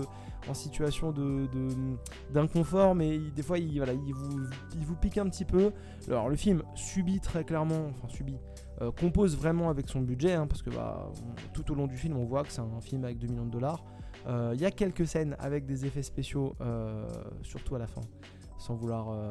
en 0.48 0.54
situation 0.54 1.12
de, 1.12 1.46
d'inconfort, 2.32 2.94
mais 2.94 3.18
des 3.18 3.42
fois 3.42 3.58
il, 3.58 3.76
voilà, 3.76 3.92
il, 3.92 4.12
vous, 4.12 4.40
il 4.74 4.84
vous 4.84 4.96
pique 4.96 5.18
un 5.18 5.28
petit 5.28 5.44
peu. 5.44 5.72
Alors 6.08 6.28
le 6.28 6.36
film 6.36 6.62
subit 6.74 7.20
très 7.20 7.44
clairement, 7.44 7.90
enfin 7.90 8.08
subit, 8.08 8.38
euh, 8.82 8.90
compose 8.90 9.36
vraiment 9.36 9.70
avec 9.70 9.88
son 9.88 10.00
budget, 10.00 10.32
hein, 10.32 10.46
parce 10.48 10.62
que 10.62 10.70
bah, 10.70 11.12
tout 11.52 11.70
au 11.70 11.74
long 11.74 11.86
du 11.86 11.96
film 11.96 12.16
on 12.16 12.24
voit 12.24 12.42
que 12.42 12.50
c'est 12.50 12.60
un 12.60 12.80
film 12.80 13.04
avec 13.04 13.18
2 13.18 13.28
millions 13.28 13.46
de 13.46 13.52
dollars. 13.52 13.84
Euh, 14.26 14.50
il 14.54 14.60
y 14.60 14.66
a 14.66 14.72
quelques 14.72 15.06
scènes 15.06 15.36
avec 15.38 15.64
des 15.66 15.86
effets 15.86 16.02
spéciaux, 16.02 16.56
surtout 17.42 17.76
à 17.76 17.78
la 17.78 17.86
fin 17.86 18.00
sans 18.58 18.74
vouloir 18.74 19.08
euh, 19.10 19.28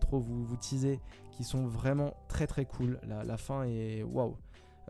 trop 0.00 0.20
vous, 0.20 0.44
vous 0.44 0.56
teaser, 0.56 1.00
qui 1.32 1.44
sont 1.44 1.66
vraiment 1.66 2.14
très 2.28 2.46
très 2.46 2.64
cool. 2.64 3.00
La, 3.06 3.36
fin 3.36 3.64
est 3.64 4.02
waouh. 4.02 4.36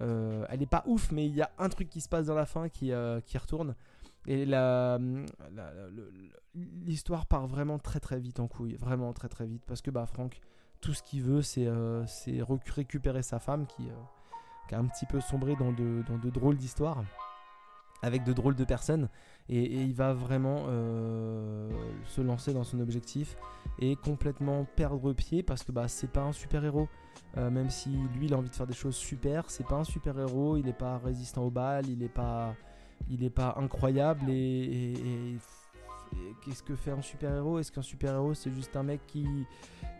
Euh, 0.00 0.46
elle 0.48 0.62
est 0.62 0.66
pas 0.66 0.84
ouf, 0.86 1.10
mais 1.12 1.26
il 1.26 1.34
y 1.34 1.42
a 1.42 1.50
un 1.58 1.68
truc 1.68 1.88
qui 1.88 2.00
se 2.00 2.08
passe 2.08 2.26
dans 2.26 2.34
la 2.34 2.46
fin 2.46 2.68
qui, 2.68 2.92
euh, 2.92 3.20
qui 3.20 3.38
retourne. 3.38 3.74
Et 4.26 4.44
l'histoire 6.54 7.26
part 7.26 7.46
vraiment 7.46 7.78
très 7.78 8.00
très 8.00 8.18
vite 8.18 8.40
en 8.40 8.48
couille, 8.48 8.74
vraiment 8.74 9.12
très 9.12 9.28
très 9.28 9.46
vite, 9.46 9.64
parce 9.66 9.80
que 9.80 9.90
bah 9.90 10.06
Franck, 10.06 10.40
tout 10.80 10.92
ce 10.92 11.02
qu'il 11.02 11.22
veut, 11.22 11.42
c'est 11.42 11.68
récupérer 12.74 13.22
sa 13.22 13.38
femme 13.38 13.66
qui, 13.66 13.88
qui, 14.68 14.74
a 14.74 14.78
un 14.78 14.86
petit 14.86 15.06
peu 15.06 15.20
sombré 15.20 15.56
dans 15.56 15.72
de, 15.72 16.02
dans 16.06 16.18
de 16.18 16.30
drôles 16.30 16.56
d'histoires, 16.56 17.02
avec 18.02 18.24
de 18.24 18.32
drôles 18.32 18.54
de 18.54 18.64
personnes. 18.64 19.08
Et, 19.48 19.82
il 19.82 19.94
va 19.94 20.12
vraiment 20.12 20.64
euh, 20.68 21.68
se 22.06 22.20
lancer 22.20 22.52
dans 22.52 22.64
son 22.64 22.80
objectif 22.80 23.36
et 23.78 23.96
complètement 23.96 24.66
perdre 24.76 25.12
pied 25.12 25.42
parce 25.42 25.62
que 25.62 25.72
bah, 25.72 25.88
c'est 25.88 26.10
pas 26.10 26.22
un 26.22 26.32
super 26.32 26.64
héros. 26.64 26.88
Euh, 27.36 27.50
même 27.50 27.70
si 27.70 27.90
lui 28.14 28.26
il 28.26 28.34
a 28.34 28.38
envie 28.38 28.50
de 28.50 28.54
faire 28.54 28.66
des 28.66 28.74
choses 28.74 28.96
super, 28.96 29.50
c'est 29.50 29.66
pas 29.66 29.76
un 29.76 29.84
super 29.84 30.18
héros, 30.18 30.56
il 30.56 30.68
est 30.68 30.72
pas 30.72 30.98
résistant 30.98 31.42
aux 31.42 31.50
balles, 31.50 31.86
il 31.88 32.02
est 32.02 32.08
pas, 32.08 32.54
il 33.10 33.24
est 33.24 33.30
pas 33.30 33.54
incroyable. 33.58 34.30
Et, 34.30 35.36
qu'est-ce 36.42 36.62
que 36.62 36.74
fait 36.74 36.90
un 36.90 37.02
super 37.02 37.34
héros 37.34 37.58
Est-ce 37.58 37.70
qu'un 37.70 37.82
super 37.82 38.14
héros 38.14 38.32
c'est 38.32 38.52
juste 38.52 38.74
un 38.76 38.82
mec 38.82 39.00
qui, 39.06 39.26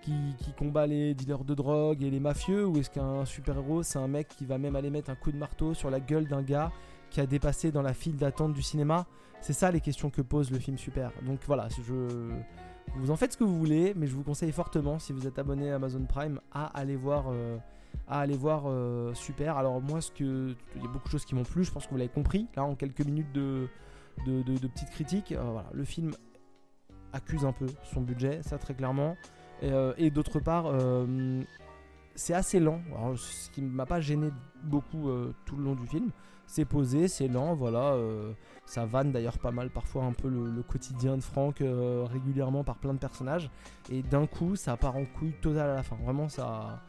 qui, 0.01 0.15
qui, 0.39 0.53
combat 0.55 0.87
les 0.87 1.13
dealers 1.15 1.45
de 1.45 1.55
drogue 1.55 2.03
et 2.03 2.11
les 2.11 2.21
mafieux? 2.21 2.67
Ou 2.67 2.79
est-ce 2.79 2.91
qu'un 2.91 3.25
super 3.25 3.57
héros 3.57 3.83
c'est 3.83 3.99
un 3.99 4.09
mec 4.09 4.29
qui 4.29 4.47
va 4.47 4.57
même 4.57 4.77
aller 4.77 4.91
mettre 4.91 5.11
un 5.11 5.17
coup 5.17 5.33
de 5.33 5.39
marteau 5.39 5.75
sur 5.75 5.91
la 5.91 6.01
gueule 6.01 6.27
d'un 6.27 6.43
gars 6.43 6.73
qui 7.11 7.21
a 7.21 7.27
dépassé 7.27 7.73
dans 7.73 7.83
la 7.83 7.95
file 7.95 8.17
d'attente 8.17 8.53
du 8.53 8.63
cinéma 8.63 9.07
c'est 9.41 9.53
ça 9.53 9.71
les 9.71 9.81
questions 9.81 10.11
que 10.11 10.23
pose 10.23 10.51
le 10.51 10.59
film 10.59 10.79
Super. 10.79 11.13
Donc 11.23 11.41
voilà, 11.47 11.69
je, 11.69 12.31
vous 12.97 13.11
en 13.11 13.17
faites 13.17 13.33
ce 13.33 13.39
que 13.39 13.45
vous 13.45 13.59
voulez, 13.59 13.95
mais 13.97 14.07
je 14.07 14.15
vous 14.15 14.23
conseille 14.23 14.53
fortement, 14.53 14.99
si 14.99 15.13
vous 15.13 15.27
êtes 15.27 15.39
abonné 15.39 15.71
à 15.71 15.77
Amazon 15.77 16.05
Prime, 16.05 16.41
à 16.53 16.67
aller 16.79 16.97
voir, 16.97 17.27
euh, 17.29 17.57
à 18.09 18.21
aller 18.21 18.37
voir 18.37 18.65
euh, 18.67 19.15
Super. 19.15 19.57
Alors 19.57 19.81
moi, 19.81 20.01
ce 20.01 20.11
que 20.11 20.55
il 20.77 20.83
y 20.83 20.85
a 20.85 20.89
beaucoup 20.89 21.07
de 21.07 21.13
choses 21.13 21.25
qui 21.25 21.35
m'ont 21.35 21.45
plu, 21.45 21.65
je 21.65 21.71
pense 21.71 21.87
que 21.87 21.91
vous 21.91 21.97
l'avez 21.97 22.11
compris. 22.11 22.49
Là, 22.57 22.65
en 22.65 22.75
quelques 22.75 23.05
minutes 23.05 23.33
de, 23.33 23.69
de, 24.27 24.69
petites 24.69 24.91
critiques, 24.91 25.33
euh, 25.33 25.43
voilà, 25.43 25.69
le 25.73 25.85
film 25.85 26.13
accuse 27.13 27.45
un 27.45 27.53
peu 27.53 27.67
son 27.85 28.01
budget, 28.01 28.43
ça 28.43 28.59
très 28.59 28.75
clairement. 28.75 29.17
Et, 29.63 30.11
d'autre 30.11 30.39
part, 30.39 30.73
c'est 32.15 32.35
assez 32.35 32.61
lent, 32.61 32.81
ce 33.17 33.51
qui 33.51 33.61
ne 33.61 33.69
m'a 33.69 33.87
pas 33.87 34.01
gêné 34.01 34.29
beaucoup 34.63 35.11
tout 35.47 35.57
le 35.57 35.65
long 35.65 35.75
du 35.75 35.85
film. 35.89 36.13
C'est 36.49 36.65
posé, 36.65 37.07
c'est 37.07 37.29
lent, 37.29 37.55
voilà. 37.55 37.95
Ça 38.69 38.85
vanne 38.85 39.13
d'ailleurs 39.13 39.39
pas 39.39 39.51
mal 39.51 39.71
parfois 39.71 40.05
un 40.05 40.13
peu 40.13 40.29
le, 40.29 40.63
quotidien 40.63 41.17
de 41.17 41.23
Franck 41.23 41.63
euh, 41.63 42.05
régulièrement 42.05 42.65
par 42.65 42.77
plein 42.77 42.93
de 42.93 42.99
personnages. 42.99 43.51
Et 43.91 44.03
d'un 44.03 44.27
coup, 44.27 44.57
ça 44.57 44.77
part 44.77 44.95
en 44.97 45.07
couille 45.07 45.33
totale 45.41 45.71
à 45.71 45.75
la 45.77 45.83
fin. 45.83 45.97
Vraiment, 45.97 46.29
ça 46.29 46.83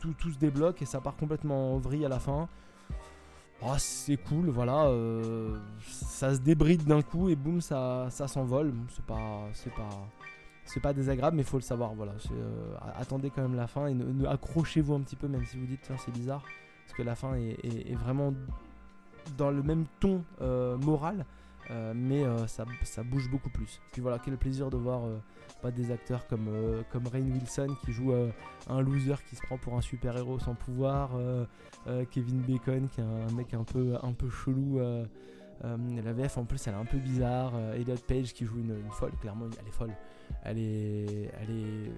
tout, 0.00 0.12
tout 0.14 0.32
se 0.32 0.38
débloque 0.38 0.82
et 0.82 0.86
ça 0.86 1.00
part 1.00 1.14
complètement 1.16 1.74
en 1.74 1.78
vrille 1.78 2.04
à 2.04 2.08
la 2.08 2.18
fin. 2.18 2.48
Oh, 3.62 3.74
c'est 3.78 4.16
cool, 4.16 4.48
voilà. 4.48 4.86
Euh, 4.86 5.56
ça 5.88 6.34
se 6.34 6.40
débride 6.40 6.82
d'un 6.82 7.02
coup 7.02 7.28
et 7.28 7.36
boum, 7.36 7.60
ça, 7.60 8.08
ça 8.10 8.26
s'envole. 8.26 8.74
C'est 8.88 9.04
pas, 9.04 9.48
c'est 9.52 9.72
pas, 9.72 10.08
c'est 10.64 10.80
pas 10.80 10.92
désagréable, 10.92 11.36
mais 11.36 11.44
faut 11.44 11.58
le 11.58 11.62
savoir. 11.62 11.94
Voilà. 11.94 12.14
Euh, 12.32 12.74
attendez 12.96 13.30
quand 13.30 13.42
même 13.42 13.54
la 13.54 13.68
fin 13.68 13.86
et 13.86 13.96
accrochez-vous 14.26 14.94
un 14.94 15.00
petit 15.02 15.16
peu, 15.16 15.28
même 15.28 15.44
si 15.44 15.58
vous 15.58 15.66
dites 15.66 15.88
c'est 15.96 16.12
bizarre, 16.12 16.42
parce 16.86 16.96
que 16.96 17.02
la 17.04 17.14
fin 17.14 17.34
est 17.34 17.94
vraiment 17.94 18.32
dans 19.36 19.50
le 19.50 19.62
même 19.62 19.84
ton 20.00 20.24
euh, 20.40 20.76
moral, 20.78 21.24
euh, 21.70 21.92
mais 21.94 22.24
euh, 22.24 22.46
ça, 22.46 22.64
ça, 22.82 23.02
bouge 23.02 23.30
beaucoup 23.30 23.50
plus. 23.50 23.80
Puis 23.92 24.02
voilà, 24.02 24.18
quel 24.18 24.36
plaisir 24.36 24.70
de 24.70 24.76
voir 24.76 25.02
pas 25.62 25.70
des 25.70 25.90
acteurs 25.90 26.26
comme, 26.26 26.48
comme 26.90 27.06
Rain 27.06 27.30
Wilson 27.30 27.76
qui 27.84 27.92
joue 27.92 28.12
un 28.68 28.80
loser 28.80 29.16
qui 29.28 29.36
se 29.36 29.42
prend 29.42 29.58
pour 29.58 29.74
un 29.74 29.80
super 29.80 30.16
héros 30.16 30.38
sans 30.38 30.54
pouvoir, 30.54 31.10
Kevin 32.10 32.40
Bacon 32.40 32.88
qui 32.88 33.00
est 33.00 33.04
un 33.04 33.32
mec 33.34 33.52
un 33.52 33.64
peu, 33.64 33.96
un 34.02 34.12
peu 34.12 34.30
chelou. 34.30 34.80
la 35.62 36.12
VF 36.12 36.38
en 36.38 36.44
plus 36.44 36.66
elle 36.66 36.74
est 36.74 36.78
un 36.78 36.84
peu 36.84 36.98
bizarre. 36.98 37.52
Elliot 37.74 37.96
Page 38.08 38.32
qui 38.32 38.46
joue 38.46 38.60
une, 38.60 38.74
folle, 38.92 39.12
clairement 39.20 39.46
elle 39.60 39.68
est 39.68 39.72
folle. 39.72 39.94
Elle 40.44 40.58
est, 40.58 41.30
elle 41.40 41.50
est 41.50 41.92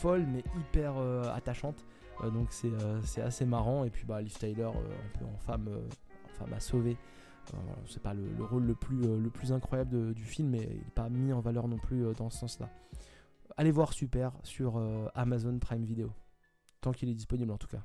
folle 0.00 0.24
mais 0.26 0.42
hyper 0.58 0.94
attachante. 1.34 1.84
donc 2.32 2.48
c'est 2.50 3.20
assez 3.20 3.44
marrant. 3.44 3.84
Et 3.84 3.90
puis 3.90 4.04
bah, 4.06 4.22
Liv 4.22 4.32
Tyler 4.38 4.64
un 4.64 5.18
peu 5.18 5.26
en 5.26 5.36
femme 5.36 5.68
enfin 6.34 6.50
m'a 6.50 6.60
sauvé. 6.60 6.96
Euh, 7.52 7.56
c'est 7.86 8.02
pas 8.02 8.14
le, 8.14 8.44
rôle 8.44 8.64
le 8.64 8.74
plus, 8.74 9.04
euh, 9.04 9.18
le 9.18 9.30
plus 9.30 9.52
incroyable 9.52 10.14
du 10.14 10.24
film, 10.24 10.50
mais 10.50 10.62
il 10.62 10.78
n'est 10.78 10.90
pas 10.94 11.08
mis 11.08 11.32
en 11.32 11.40
valeur 11.40 11.68
non 11.68 11.78
plus 11.78 12.04
euh, 12.04 12.14
dans 12.14 12.30
ce 12.30 12.38
sens-là. 12.38 12.70
Allez 13.56 13.70
voir 13.70 13.92
Super 13.92 14.32
sur 14.42 14.82
Amazon 15.14 15.60
Prime 15.60 15.84
Video, 15.84 16.10
tant 16.80 16.90
qu'il 16.90 17.08
est 17.08 17.14
disponible 17.14 17.52
en 17.52 17.56
tout 17.56 17.68
cas. 17.68 17.84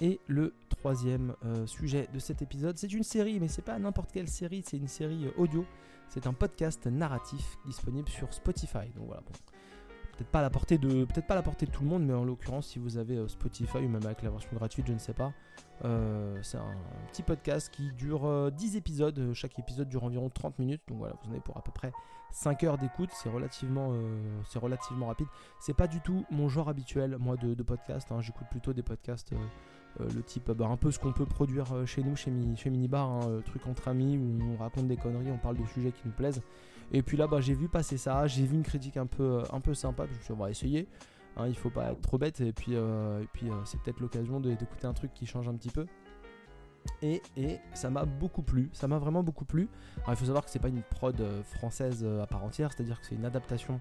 Et 0.00 0.18
le 0.28 0.54
troisième 0.70 1.34
sujet 1.66 2.08
de 2.14 2.18
cet 2.18 2.40
épisode, 2.40 2.78
c'est 2.78 2.90
une 2.90 3.02
série, 3.02 3.38
mais 3.38 3.48
c'est 3.48 3.60
pas 3.60 3.78
n'importe 3.78 4.12
quelle 4.12 4.28
série, 4.28 4.62
c'est 4.64 4.78
une 4.78 4.88
série 4.88 5.28
audio. 5.36 5.66
C'est 6.08 6.26
un 6.26 6.32
podcast 6.32 6.86
narratif 6.86 7.58
disponible 7.66 8.08
sur 8.08 8.32
Spotify. 8.32 8.88
Donc 8.94 9.08
voilà, 9.08 9.20
bon 9.20 9.32
peut-être 10.16 10.30
pas 10.30 10.38
à 10.40 10.42
la 10.42 10.50
portée 10.50 10.78
de 10.78 11.04
peut-être 11.04 11.26
pas 11.26 11.34
la 11.34 11.42
portée 11.42 11.66
de 11.66 11.70
tout 11.70 11.82
le 11.82 11.88
monde 11.88 12.04
mais 12.04 12.14
en 12.14 12.24
l'occurrence 12.24 12.68
si 12.68 12.78
vous 12.78 12.96
avez 12.96 13.16
euh, 13.16 13.28
Spotify 13.28 13.78
ou 13.78 13.88
même 13.88 14.04
avec 14.04 14.22
la 14.22 14.30
version 14.30 14.50
gratuite 14.54 14.86
je 14.86 14.92
ne 14.92 14.98
sais 14.98 15.12
pas 15.12 15.32
euh, 15.84 16.38
c'est 16.42 16.56
un 16.56 16.74
petit 17.12 17.22
podcast 17.22 17.70
qui 17.70 17.92
dure 17.92 18.50
10 18.50 18.74
euh, 18.74 18.78
épisodes. 18.78 19.32
Chaque 19.34 19.58
épisode 19.58 19.90
dure 19.90 20.04
environ 20.04 20.30
30 20.30 20.58
minutes. 20.58 20.80
Donc 20.88 20.98
voilà 20.98 21.14
vous 21.22 21.28
en 21.28 21.32
avez 21.32 21.40
pour 21.40 21.54
à 21.58 21.62
peu 21.62 21.70
près 21.70 21.92
5 22.30 22.64
heures 22.64 22.78
d'écoute. 22.78 23.10
C'est 23.12 23.28
relativement 23.28 23.92
c'est 24.48 24.58
relativement 24.58 25.08
rapide. 25.08 25.26
C'est 25.60 25.74
pas 25.74 25.86
du 25.86 26.00
tout 26.00 26.24
mon 26.30 26.48
genre 26.48 26.70
habituel 26.70 27.18
moi 27.20 27.36
de, 27.36 27.62
podcast 27.62 28.10
hein. 28.10 28.22
j'écoute 28.22 28.46
plutôt 28.50 28.72
des 28.72 28.82
podcasts 28.82 29.32
le 29.98 30.22
type 30.22 30.50
bah, 30.50 30.66
un 30.66 30.78
peu 30.78 30.90
ce 30.90 30.98
qu'on 30.98 31.12
peut 31.12 31.26
produire 31.26 31.86
chez 31.86 32.02
nous 32.02 32.16
chez, 32.16 32.32
chez 32.56 32.70
Minibar 32.70 33.08
hein, 33.08 33.40
truc 33.44 33.66
entre 33.66 33.88
amis 33.88 34.18
où 34.18 34.54
on 34.54 34.56
raconte 34.56 34.88
des 34.88 34.96
conneries 34.96 35.30
on 35.30 35.38
parle 35.38 35.56
de 35.56 35.64
sujets 35.64 35.92
qui 35.92 36.02
nous 36.04 36.12
plaisent 36.12 36.42
et 36.92 37.02
puis 37.02 37.16
là, 37.16 37.26
bah, 37.26 37.40
j'ai 37.40 37.54
vu 37.54 37.68
passer 37.68 37.96
ça, 37.96 38.26
j'ai 38.26 38.44
vu 38.44 38.54
une 38.54 38.62
critique 38.62 38.96
un 38.96 39.06
peu, 39.06 39.42
un 39.52 39.60
peu 39.60 39.74
sympa, 39.74 40.06
je 40.06 40.10
me 40.10 40.14
suis 40.16 40.26
dit, 40.26 40.32
on 40.32 40.42
va 40.42 40.50
essayer. 40.50 40.88
Hein, 41.36 41.48
il 41.48 41.54
faut 41.54 41.70
pas 41.70 41.92
être 41.92 42.00
trop 42.00 42.16
bête 42.16 42.40
et 42.40 42.52
puis, 42.52 42.72
et 42.72 43.28
puis 43.32 43.46
c'est 43.64 43.78
peut-être 43.80 44.00
l'occasion 44.00 44.40
d'écouter 44.40 44.86
un 44.86 44.94
truc 44.94 45.12
qui 45.12 45.26
change 45.26 45.48
un 45.48 45.54
petit 45.54 45.70
peu. 45.70 45.86
Et, 47.02 47.20
ça 47.74 47.90
m'a 47.90 48.04
beaucoup 48.04 48.42
plu, 48.42 48.70
ça 48.72 48.88
m'a 48.88 48.98
vraiment 48.98 49.22
beaucoup 49.22 49.44
plu. 49.44 49.68
Alors, 49.98 50.10
il 50.12 50.16
faut 50.16 50.24
savoir 50.26 50.44
que 50.44 50.50
c'est 50.50 50.60
pas 50.60 50.68
une 50.68 50.82
prod 50.82 51.22
française 51.44 52.04
à 52.04 52.26
part 52.26 52.42
entière, 52.42 52.72
c'est-à-dire 52.72 53.00
que 53.00 53.06
c'est 53.06 53.16
une 53.16 53.26
adaptation 53.26 53.80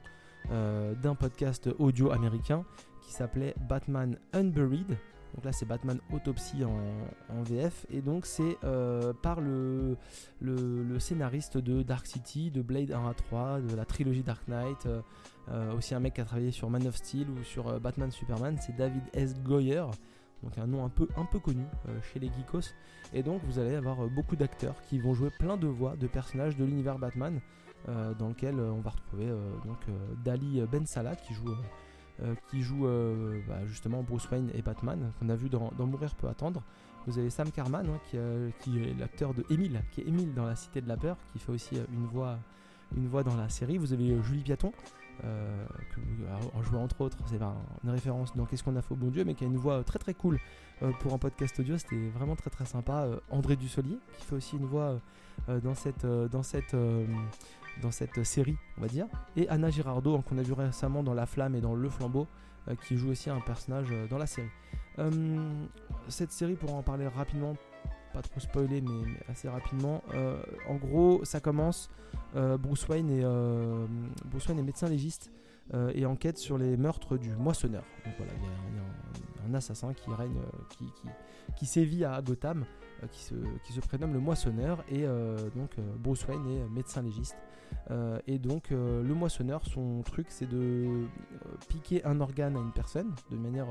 d'un 0.50 1.16
podcast 1.16 1.70
audio 1.80 2.12
américain 2.12 2.66
qui 3.02 3.14
s'appelait 3.14 3.56
Batman 3.70 4.18
Unburied. 4.34 4.98
Donc 5.36 5.44
là, 5.44 5.52
c'est 5.52 5.66
Batman 5.66 6.00
Autopsy 6.14 6.64
en, 6.64 7.44
VF. 7.44 7.86
Et 7.90 8.02
donc, 8.02 8.26
c'est 8.26 8.58
euh, 8.64 9.12
par 9.14 9.42
le, 9.42 9.98
scénariste 11.00 11.58
de 11.58 11.84
Dark 11.84 12.08
City, 12.08 12.52
de 12.52 12.62
Blade 12.62 12.92
1 12.92 13.10
à 13.10 13.14
3, 13.14 13.60
de 13.60 13.76
la 13.76 13.84
trilogie 13.84 14.24
Dark 14.24 14.48
Knight. 14.48 14.86
Euh, 14.86 15.02
euh, 15.50 15.76
aussi 15.76 15.94
un 15.94 16.00
mec 16.00 16.14
qui 16.14 16.22
a 16.22 16.26
travaillé 16.26 16.52
sur 16.52 16.70
Man 16.70 16.88
of 16.88 16.96
Steel 16.96 17.30
ou 17.30 17.44
sur 17.44 17.80
Batman 17.82 18.10
Superman. 18.12 18.58
C'est 18.62 18.76
David 18.78 19.04
S. 19.14 19.36
Goyer. 19.44 19.86
Donc 20.42 20.58
un 20.58 20.68
nom 20.68 20.86
un 20.86 20.90
peu, 20.90 21.40
connu 21.40 21.66
chez 22.14 22.20
les 22.20 22.28
geekos. 22.28 22.74
Et 23.14 23.22
donc, 23.22 23.42
vous 23.44 23.60
allez 23.60 23.76
avoir 23.76 24.08
beaucoup 24.08 24.38
d'acteurs 24.38 24.82
qui 24.84 25.00
vont 25.00 25.14
jouer 25.14 25.32
plein 25.38 25.58
de 25.58 25.68
voix 25.68 25.98
de 25.98 26.08
personnages 26.08 26.56
de 26.56 26.64
l'univers 26.64 26.98
Batman. 26.98 27.42
dans 27.88 28.30
lequel 28.30 28.56
on 28.60 28.80
va 28.80 28.92
retrouver 28.92 29.28
donc 29.66 29.80
Dali 30.24 30.62
Ben 30.72 30.86
Salah 30.86 31.16
qui 31.16 31.34
joue 31.34 31.56
qui 32.50 32.62
joue 32.62 32.88
euh, 32.88 33.42
bah, 33.48 33.66
justement 33.68 34.02
Bruce 34.02 34.30
Wayne 34.30 34.50
et 34.54 34.62
Batman, 34.62 35.12
qu'on 35.20 35.30
a 35.30 35.36
vu 35.36 35.50
dans, 35.50 35.72
Mourir 35.80 36.16
peut 36.16 36.28
attendre. 36.28 36.64
Vous 37.08 37.20
avez 37.20 37.30
Sam 37.30 37.52
Carman, 37.52 37.86
hein, 37.88 38.00
qui, 38.60 38.80
est 38.80 38.98
l'acteur 38.98 39.34
de 39.34 39.46
Emile, 39.50 39.84
qui 39.92 40.02
est 40.02 40.08
Emile 40.08 40.34
dans 40.34 40.46
La 40.46 40.56
Cité 40.56 40.82
de 40.82 40.88
la 40.88 40.98
Peur, 40.98 41.18
qui 41.34 41.40
fait 41.40 41.52
aussi 41.52 41.78
euh, 41.78 41.86
une 41.94 42.06
voix, 42.06 42.40
une 42.96 43.08
voix 43.08 43.24
dans 43.24 43.36
la 43.36 43.50
série. 43.50 43.78
Vous 43.78 43.94
avez 43.94 44.20
Julie 44.24 44.42
Piaton, 44.42 44.72
euh, 45.24 45.66
que, 45.94 46.64
joué 46.64 46.80
entre 46.80 47.02
autres, 47.02 47.18
c'est 47.28 47.40
une 47.84 47.90
référence 47.90 48.36
dans 48.36 48.46
Qu'est-ce 48.46 48.64
qu'on 48.64 48.76
a 48.76 48.82
fait 48.82 48.94
au 48.94 48.98
bon 48.98 49.10
Dieu, 49.10 49.24
mais 49.24 49.36
qui 49.36 49.44
a 49.44 49.48
une 49.48 49.58
voix 49.58 49.84
très 49.84 50.00
très 50.00 50.14
cool 50.14 50.40
pour 51.00 51.14
un 51.14 51.18
podcast 51.18 51.58
audio, 51.60 51.78
c'était 51.78 52.10
vraiment 52.10 52.36
très 52.36 52.50
très 52.50 52.66
sympa. 52.66 53.08
André 53.30 53.56
Dussolier, 53.56 53.98
qui 54.18 54.26
fait 54.26 54.36
aussi 54.36 54.58
une 54.58 54.66
voix 54.66 55.00
dans 55.48 55.74
cette, 55.74 56.06
dans 56.06 56.44
cette 56.44 56.76
dans 57.82 57.92
cette 57.92 58.24
série, 58.24 58.58
on 58.78 58.82
va 58.82 58.88
dire. 58.88 59.08
Et 59.36 59.48
Anna 59.50 59.70
Girardot, 59.70 60.16
hein, 60.16 60.24
qu'on 60.28 60.38
a 60.38 60.42
vu 60.42 60.54
récemment 60.54 61.04
dans 61.04 61.14
La 61.14 61.26
Flamme 61.26 61.56
et 61.56 61.62
dans 61.62 61.76
Le 61.76 61.90
Flambeau, 61.90 62.28
euh, 62.68 62.76
qui 62.88 62.98
joue 62.98 63.12
aussi 63.12 63.30
un 63.30 63.40
personnage 63.42 63.88
euh, 63.92 64.08
dans 64.08 64.18
la 64.18 64.26
série. 64.26 64.50
Euh, 65.00 65.12
cette 66.08 66.32
série, 66.32 66.56
pour 66.56 66.74
en 66.74 66.82
parler 66.82 67.08
rapidement, 67.08 67.56
pas 68.14 68.22
trop 68.22 68.40
spoiler, 68.40 68.82
mais, 68.82 69.06
assez 69.30 69.50
rapidement, 69.50 70.02
en 70.70 70.76
gros, 70.76 71.26
ça 71.26 71.42
commence. 71.42 71.90
Bruce, 72.34 72.88
Wayne 72.88 73.10
est, 73.10 73.26
Bruce 74.26 74.48
Wayne 74.48 74.60
est 74.60 74.64
médecin 74.64 74.88
légiste 74.88 75.32
et 75.94 76.06
enquête 76.06 76.38
sur 76.38 76.58
les 76.58 76.78
meurtres 76.78 77.18
du 77.18 77.32
moissonneur. 77.36 77.84
Donc 78.06 78.14
voilà, 78.18 78.32
il 78.38 78.44
y, 78.44 78.48
a 78.48 79.15
un, 79.48 79.54
assassin 79.54 79.94
qui 79.94 80.10
règne, 80.12 80.40
qui, 80.70 80.86
qui, 81.56 81.66
sévit 81.66 82.06
à 82.06 82.22
Gotham. 82.22 82.66
Qui 83.12 83.24
se, 83.24 83.36
qui 83.66 83.74
se, 83.74 83.82
prénomme 83.82 84.14
le 84.14 84.20
moissonneur 84.20 84.84
et 84.90 85.06
donc 85.56 85.76
Bruce 86.00 86.26
Wayne 86.28 86.48
est 86.48 86.70
médecin 86.70 87.02
légiste 87.02 87.36
euh, 87.92 88.20
et 88.28 88.40
donc 88.40 88.72
euh, 88.72 89.04
le 89.04 89.14
moissonneur, 89.14 89.66
son 89.66 90.02
truc, 90.04 90.28
c'est 90.30 90.50
de 90.50 90.58
euh, 90.58 91.06
piquer 91.68 92.04
un 92.06 92.20
organe 92.20 92.56
à 92.56 92.60
une 92.60 92.72
personne 92.72 93.14
de 93.30 93.38
manière 93.38 93.68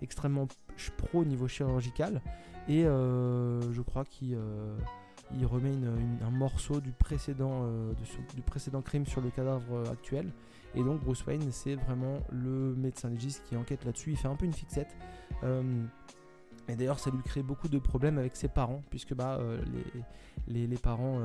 extrêmement 0.00 0.48
pro 0.96 1.20
au 1.20 1.24
niveau 1.24 1.48
chirurgical. 1.48 2.20
Et 2.68 2.82
je 2.84 3.80
crois 3.80 4.04
qu'il 4.04 4.38
remet 5.44 5.72
un 6.22 6.30
morceau 6.30 6.80
du 6.80 6.92
précédent, 6.92 7.66
du 8.34 8.42
précédent 8.42 8.82
crime 8.82 9.06
sur 9.06 9.20
le 9.20 9.30
cadavre 9.30 9.88
actuel. 9.90 10.30
Et 10.74 10.82
donc 10.82 11.00
Bruce 11.00 11.24
Wayne, 11.26 11.50
c'est 11.50 11.74
vraiment 11.74 12.20
le 12.30 12.74
médecin 12.74 13.10
légiste 13.10 13.42
qui 13.48 13.56
enquête 13.56 13.84
là-dessus. 13.84 14.12
Il 14.12 14.16
fait 14.16 14.28
un 14.28 14.36
peu 14.36 14.46
une 14.46 14.52
fixette. 14.52 14.96
et 15.42 16.76
d'ailleurs, 16.76 16.98
ça 16.98 17.10
lui 17.10 17.22
crée 17.22 17.42
beaucoup 17.42 17.68
de 17.68 17.78
problèmes 17.78 18.18
avec 18.18 18.36
ses 18.36 18.48
parents, 18.48 18.82
puisque 18.90 19.14
bah, 19.14 19.40
les, 20.48 20.66
les, 20.66 20.78
parents 20.78 21.18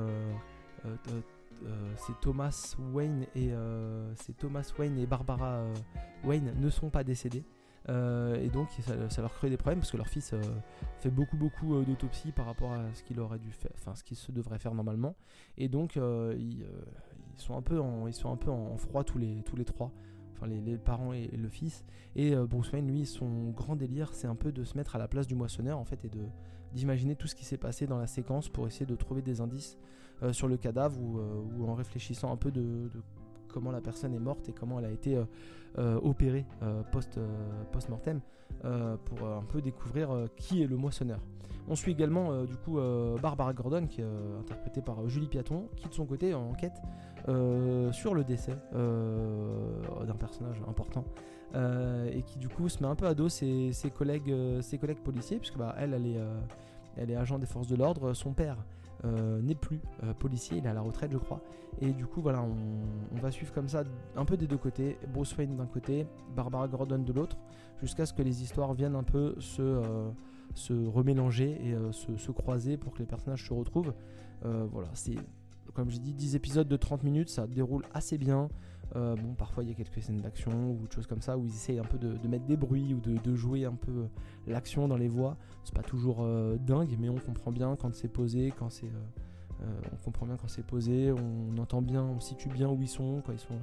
euh, 1.66 1.94
c'est 1.96 2.18
Thomas 2.20 2.76
Wayne 2.92 3.26
et 3.34 3.50
euh, 3.52 4.12
c'est 4.14 4.36
Thomas 4.36 4.70
Wayne 4.78 4.98
et 4.98 5.06
Barbara 5.06 5.54
euh, 5.56 5.74
Wayne 6.24 6.54
ne 6.56 6.70
sont 6.70 6.90
pas 6.90 7.04
décédés. 7.04 7.44
Et 7.86 8.48
donc 8.48 8.68
ça, 9.08 9.22
leur 9.22 9.32
crée 9.32 9.48
des 9.50 9.56
problèmes 9.56 9.78
parce 9.78 9.90
que 9.90 9.96
leur 9.96 10.08
fils 10.08 10.34
fait 11.00 11.10
beaucoup 11.10 11.36
beaucoup 11.36 11.82
d'autopsies 11.84 12.32
par 12.32 12.46
rapport 12.46 12.72
à 12.72 12.82
ce 12.92 13.02
qu'il 13.02 13.18
aurait 13.20 13.38
dû 13.38 13.50
faire, 13.50 13.70
enfin 13.76 13.94
ce 13.94 14.04
qu'il 14.04 14.16
se 14.16 14.30
devrait 14.30 14.58
faire 14.58 14.74
normalement. 14.74 15.14
Et 15.56 15.68
donc 15.68 15.96
ils, 15.96 16.66
sont 17.36 17.56
un 17.56 17.62
peu 17.62 17.80
en, 17.80 18.06
ils 18.06 18.14
sont 18.14 18.30
un 18.30 18.36
peu 18.36 18.50
en 18.50 18.76
froid 18.76 19.04
tous 19.04 19.18
les 19.18 19.42
tous 19.42 19.56
les 19.56 19.64
trois. 19.64 19.90
Enfin, 20.34 20.46
les, 20.46 20.76
parents 20.76 21.12
et, 21.12 21.26
le 21.28 21.48
fils. 21.48 21.84
Et 22.14 22.36
Bruce 22.36 22.70
Wayne, 22.70 22.86
lui, 22.86 23.06
son 23.06 23.50
grand 23.50 23.74
délire, 23.74 24.14
c'est 24.14 24.28
un 24.28 24.36
peu 24.36 24.52
de 24.52 24.62
se 24.62 24.76
mettre 24.76 24.94
à 24.94 24.98
la 24.98 25.08
place 25.08 25.26
du 25.26 25.34
moissonneur, 25.34 25.78
en 25.78 25.84
fait, 25.84 26.04
et 26.04 26.10
d'imaginer 26.74 27.16
tout 27.16 27.26
ce 27.26 27.34
qui 27.34 27.44
s'est 27.44 27.56
passé 27.56 27.86
dans 27.86 27.98
la 27.98 28.06
séquence 28.06 28.48
pour 28.48 28.66
essayer 28.66 28.86
de 28.86 28.94
trouver 28.94 29.22
des 29.22 29.40
indices 29.40 29.78
euh, 30.22 30.32
sur 30.32 30.48
le 30.48 30.56
cadavre 30.56 30.98
euh, 31.00 31.42
ou, 31.56 31.68
en 31.68 31.74
réfléchissant 31.74 32.32
un 32.32 32.36
peu 32.36 32.50
de, 32.50 32.90
comment 33.48 33.70
la 33.70 33.80
personne 33.80 34.14
est 34.14 34.18
morte 34.18 34.48
et 34.48 34.52
comment 34.52 34.78
elle 34.78 34.86
a 34.86 34.90
été 34.90 35.16
euh, 35.78 36.00
opérée 36.02 36.46
post, 36.92 37.18
post-mortem 37.72 38.20
pour 39.04 39.26
un 39.26 39.44
peu 39.48 39.60
découvrir 39.60 40.10
qui 40.36 40.62
est 40.62 40.66
le 40.66 40.76
moissonneur. 40.76 41.20
On 41.68 41.76
suit 41.76 41.92
également 41.92 42.44
du 42.44 42.56
coup 42.56 42.78
Barbara 43.20 43.52
Gordon 43.52 43.86
qui 43.86 44.00
est 44.00 44.06
interprétée 44.40 44.80
par 44.80 45.06
Julie 45.08 45.28
Piaton 45.28 45.68
qui 45.76 45.88
de 45.88 45.94
son 45.94 46.06
côté 46.06 46.34
enquête 46.34 46.80
sur 47.92 48.14
le 48.14 48.24
décès 48.24 48.56
d'un 48.72 50.14
personnage 50.18 50.62
important 50.66 51.04
et 51.54 52.22
qui 52.22 52.38
du 52.38 52.48
coup 52.48 52.68
se 52.68 52.82
met 52.82 52.88
un 52.88 52.94
peu 52.94 53.06
à 53.06 53.14
dos 53.14 53.28
ses, 53.28 53.72
collègues, 53.94 54.34
ses 54.62 54.78
collègues 54.78 55.00
policiers 55.00 55.38
puisque 55.38 55.58
bah, 55.58 55.76
elle 55.76 57.10
est 57.10 57.16
agent 57.16 57.38
des 57.38 57.46
forces 57.46 57.68
de 57.68 57.76
l'ordre, 57.76 58.14
son 58.14 58.32
père 58.32 58.56
euh, 59.04 59.40
n'est 59.42 59.54
plus 59.54 59.80
euh, 60.02 60.12
policier, 60.14 60.58
il 60.58 60.66
est 60.66 60.68
à 60.68 60.74
la 60.74 60.80
retraite 60.80 61.12
je 61.12 61.18
crois. 61.18 61.40
Et 61.80 61.92
du 61.92 62.06
coup 62.06 62.20
voilà, 62.20 62.42
on, 62.42 63.20
va 63.20 63.30
suivre 63.30 63.52
comme 63.52 63.68
ça 63.68 63.84
un 64.16 64.24
peu 64.24 64.36
des 64.36 64.46
deux 64.46 64.56
côtés, 64.56 64.98
Bruce 65.12 65.36
Wayne 65.36 65.56
d'un 65.56 65.66
côté, 65.66 66.06
Barbara 66.34 66.66
Gordon 66.66 66.98
de 66.98 67.12
l'autre, 67.12 67.38
jusqu'à 67.80 68.06
ce 68.06 68.12
que 68.12 68.22
les 68.22 68.42
histoires 68.42 68.74
viennent 68.74 68.96
un 68.96 69.04
peu 69.04 69.34
se, 69.38 69.62
euh, 69.62 70.10
se 70.54 70.72
remélanger 70.72 71.60
et 71.64 71.76
se, 71.92 72.30
croiser 72.32 72.76
pour 72.76 72.92
que 72.94 72.98
les 72.98 73.06
personnages 73.06 73.46
se 73.46 73.52
retrouvent. 73.52 73.92
voilà, 74.42 74.88
c'est 74.94 75.16
comme 75.74 75.90
j'ai 75.90 76.00
dit 76.00 76.14
10 76.14 76.34
épisodes 76.34 76.66
de 76.66 76.76
30 76.76 77.04
minutes, 77.04 77.28
ça 77.28 77.46
déroule 77.46 77.84
assez 77.94 78.18
bien. 78.18 78.48
Euh, 78.96 79.16
bon, 79.16 79.34
parfois 79.34 79.64
il 79.64 79.68
y 79.68 79.72
a 79.72 79.74
quelques 79.74 80.02
scènes 80.02 80.20
d'action 80.20 80.70
ou 80.70 80.86
de 80.86 80.92
choses 80.92 81.06
comme 81.06 81.20
ça 81.20 81.36
où 81.36 81.44
ils 81.44 81.50
essayent 81.50 81.78
un 81.78 81.84
peu 81.84 81.98
de, 81.98 82.26
mettre 82.26 82.46
des 82.46 82.56
bruits 82.56 82.94
ou 82.94 83.00
de, 83.00 83.34
jouer 83.34 83.64
un 83.64 83.74
peu 83.74 83.92
euh, 83.92 84.06
l'action 84.46 84.88
dans 84.88 84.96
les 84.96 85.08
voix. 85.08 85.36
C'est 85.64 85.74
pas 85.74 85.82
toujours 85.82 86.18
euh, 86.22 86.56
dingue, 86.56 86.96
mais 86.98 87.08
on 87.08 87.18
comprend 87.18 87.52
bien 87.52 87.76
quand 87.76 87.94
c'est 87.94 88.08
posé, 88.08 88.52
quand 88.58 88.70
c'est. 88.70 88.90
On 89.60 89.96
comprend 90.04 90.26
bien 90.26 90.36
quand 90.36 90.48
c'est 90.48 90.64
posé, 90.64 91.12
on 91.12 91.58
entend 91.58 91.82
bien, 91.82 92.02
on 92.02 92.20
situe 92.20 92.48
bien 92.48 92.68
où 92.68 92.80
ils 92.80 92.88
sont, 92.88 93.22
quand 93.24 93.32
ils 93.32 93.38
sont 93.38 93.58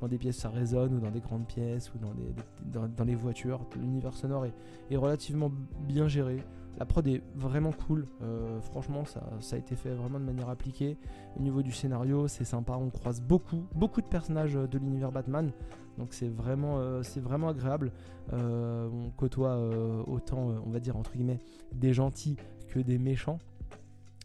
dans 0.00 0.08
des 0.08 0.18
pièces 0.18 0.36
ça 0.36 0.50
résonne 0.50 0.94
ou 0.94 1.00
dans 1.00 1.10
des 1.10 1.20
grandes 1.20 1.46
pièces 1.46 1.92
ou 1.94 1.98
dans, 1.98 2.12
des, 2.12 3.04
les 3.04 3.14
voitures. 3.14 3.64
L'univers 3.76 4.14
sonore 4.14 4.46
est, 4.46 4.96
relativement 4.96 5.50
bien 5.80 6.08
géré. 6.08 6.42
La 6.78 6.84
prod 6.84 7.06
est 7.06 7.22
vraiment 7.34 7.72
cool, 7.72 8.06
euh, 8.20 8.60
franchement 8.60 9.06
ça, 9.06 9.22
a 9.52 9.56
été 9.56 9.76
fait 9.76 9.94
vraiment 9.94 10.20
de 10.20 10.24
manière 10.24 10.50
appliquée. 10.50 10.98
Au 11.38 11.40
niveau 11.40 11.62
du 11.62 11.72
scénario, 11.72 12.28
c'est 12.28 12.44
sympa, 12.44 12.74
on 12.74 12.90
croise 12.90 13.22
beaucoup, 13.22 13.64
beaucoup 13.74 14.02
de 14.02 14.06
personnages 14.06 14.52
de 14.52 14.78
l'univers 14.78 15.10
Batman, 15.10 15.52
donc 15.96 16.12
c'est 16.12 16.28
vraiment, 16.28 16.78
euh, 16.78 17.00
vraiment 17.16 17.48
agréable. 17.48 17.92
Euh, 18.34 18.90
on 18.92 19.10
côtoie 19.10 19.58
autant, 20.06 20.50
on 20.66 20.70
va 20.70 20.78
dire 20.78 20.98
entre 20.98 21.12
guillemets, 21.12 21.40
des 21.72 21.94
gentils 21.94 22.36
que 22.68 22.78
des 22.78 22.98
méchants. 22.98 23.38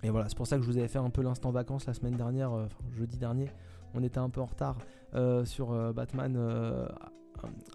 Et 0.04 0.10
voilà, 0.10 0.30
c'est 0.30 0.38
pour 0.38 0.48
ça 0.48 0.58
que 0.58 0.64
je 0.64 0.68
vous 0.68 0.78
avais 0.78 0.88
fait 0.88 1.00
un 1.00 1.10
peu 1.10 1.22
l'instant 1.22 1.52
vacances 1.52 1.86
la 1.86 1.94
semaine 1.94 2.16
dernière, 2.16 2.52
jeudi 2.92 3.18
dernier. 3.18 3.50
On 3.94 4.04
était 4.04 4.20
un 4.20 4.30
peu 4.30 4.42
en 4.42 4.46
retard 4.46 4.78
sur 5.46 5.94
Batman 5.94 6.38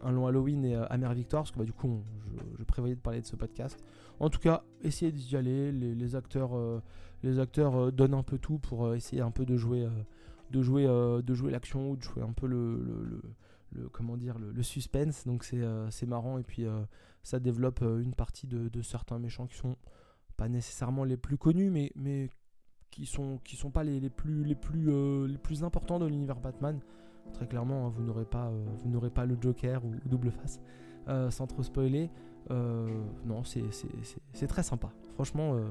un 0.02 0.12
long 0.12 0.26
Halloween 0.26 0.64
et 0.64 0.74
Amère 0.74 1.14
Victoire, 1.14 1.42
parce 1.42 1.52
que 1.52 1.58
bah, 1.58 1.64
du 1.64 1.72
coup, 1.72 2.02
je, 2.58 2.64
prévoyais 2.64 2.96
de 2.96 3.00
parler 3.00 3.20
de 3.20 3.26
ce 3.26 3.36
podcast. 3.36 3.82
En 4.20 4.30
tout 4.30 4.38
cas, 4.38 4.62
essayez 4.82 5.12
d'y 5.12 5.36
aller. 5.36 5.72
Les, 5.72 6.16
acteurs, 6.16 6.56
euh, 6.56 6.82
les 7.22 7.38
acteurs 7.38 7.76
euh, 7.76 7.90
donnent 7.90 8.14
un 8.14 8.22
peu 8.22 8.38
tout 8.38 8.58
pour 8.58 8.86
euh, 8.86 8.94
essayer 8.94 9.22
un 9.22 9.30
peu 9.30 9.44
de 9.44 9.56
jouer, 9.56 9.86
de 10.50 10.62
jouer, 10.62 10.86
de 10.86 11.34
jouer 11.34 11.50
l'action 11.50 11.90
ou 11.90 11.96
de 11.96 12.02
jouer 12.02 12.22
un 12.22 12.32
peu 12.32 12.46
le, 12.46 13.20
le, 13.72 13.88
comment 13.88 14.16
dire, 14.16 14.38
le, 14.38 14.62
suspense. 14.62 15.26
Donc 15.26 15.44
c'est 15.44 16.06
marrant 16.06 16.38
et 16.38 16.42
puis 16.42 16.66
ça 17.22 17.40
développe 17.40 17.82
une 17.82 18.14
partie 18.14 18.46
de, 18.46 18.82
certains 18.82 19.18
méchants 19.18 19.46
qui 19.46 19.56
sont 19.56 19.76
pas 20.37 20.49
nécessairement 20.49 21.05
les 21.05 21.16
plus 21.16 21.38
connus, 21.38 21.70
mais, 21.70 21.92
mais 21.96 22.29
qui 22.90 23.07
sont 23.07 23.38
qui 23.44 23.57
sont 23.57 23.70
pas 23.70 23.85
les, 23.85 24.01
les 24.01 24.11
plus 24.11 24.44
les 24.44 24.55
plus 24.55 24.90
les 25.27 25.38
plus 25.38 25.64
importants 25.64 25.99
de 25.99 26.07
l'univers 26.07 26.40
Batman. 26.40 26.81
Très 27.33 27.46
clairement, 27.46 27.87
hein, 27.87 27.92
vous 27.94 28.03
n'aurez 28.03 28.25
pas 28.25 28.51
vous 28.83 28.88
n'aurez 28.88 29.11
pas 29.11 29.27
le 29.27 29.37
Joker 29.40 29.85
ou, 29.85 29.90
ou 30.05 30.09
double 30.09 30.31
face. 30.31 30.61
sans 31.31 31.46
trop 31.46 31.62
spoiler. 31.62 32.11
Euh, 32.51 32.87
non, 33.25 33.42
c'est 33.44 34.46
très 34.46 34.62
sympa. 34.62 34.90
Franchement, 35.14 35.55
euh, 35.55 35.64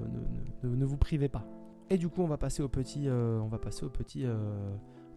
ne, 0.64 0.86
vous 0.86 0.98
privez 0.98 1.30
pas. 1.30 1.46
Et 1.90 1.98
du 1.98 2.10
coup, 2.10 2.22
on 2.22 2.28
va 2.28 2.38
passer 2.38 2.64
au 2.64 2.68
petit, 2.68 3.08
euh, 3.08 3.40
on 3.40 3.48
va 3.48 3.60
passer 3.60 3.86
au 3.86 3.90
petit, 3.90 4.26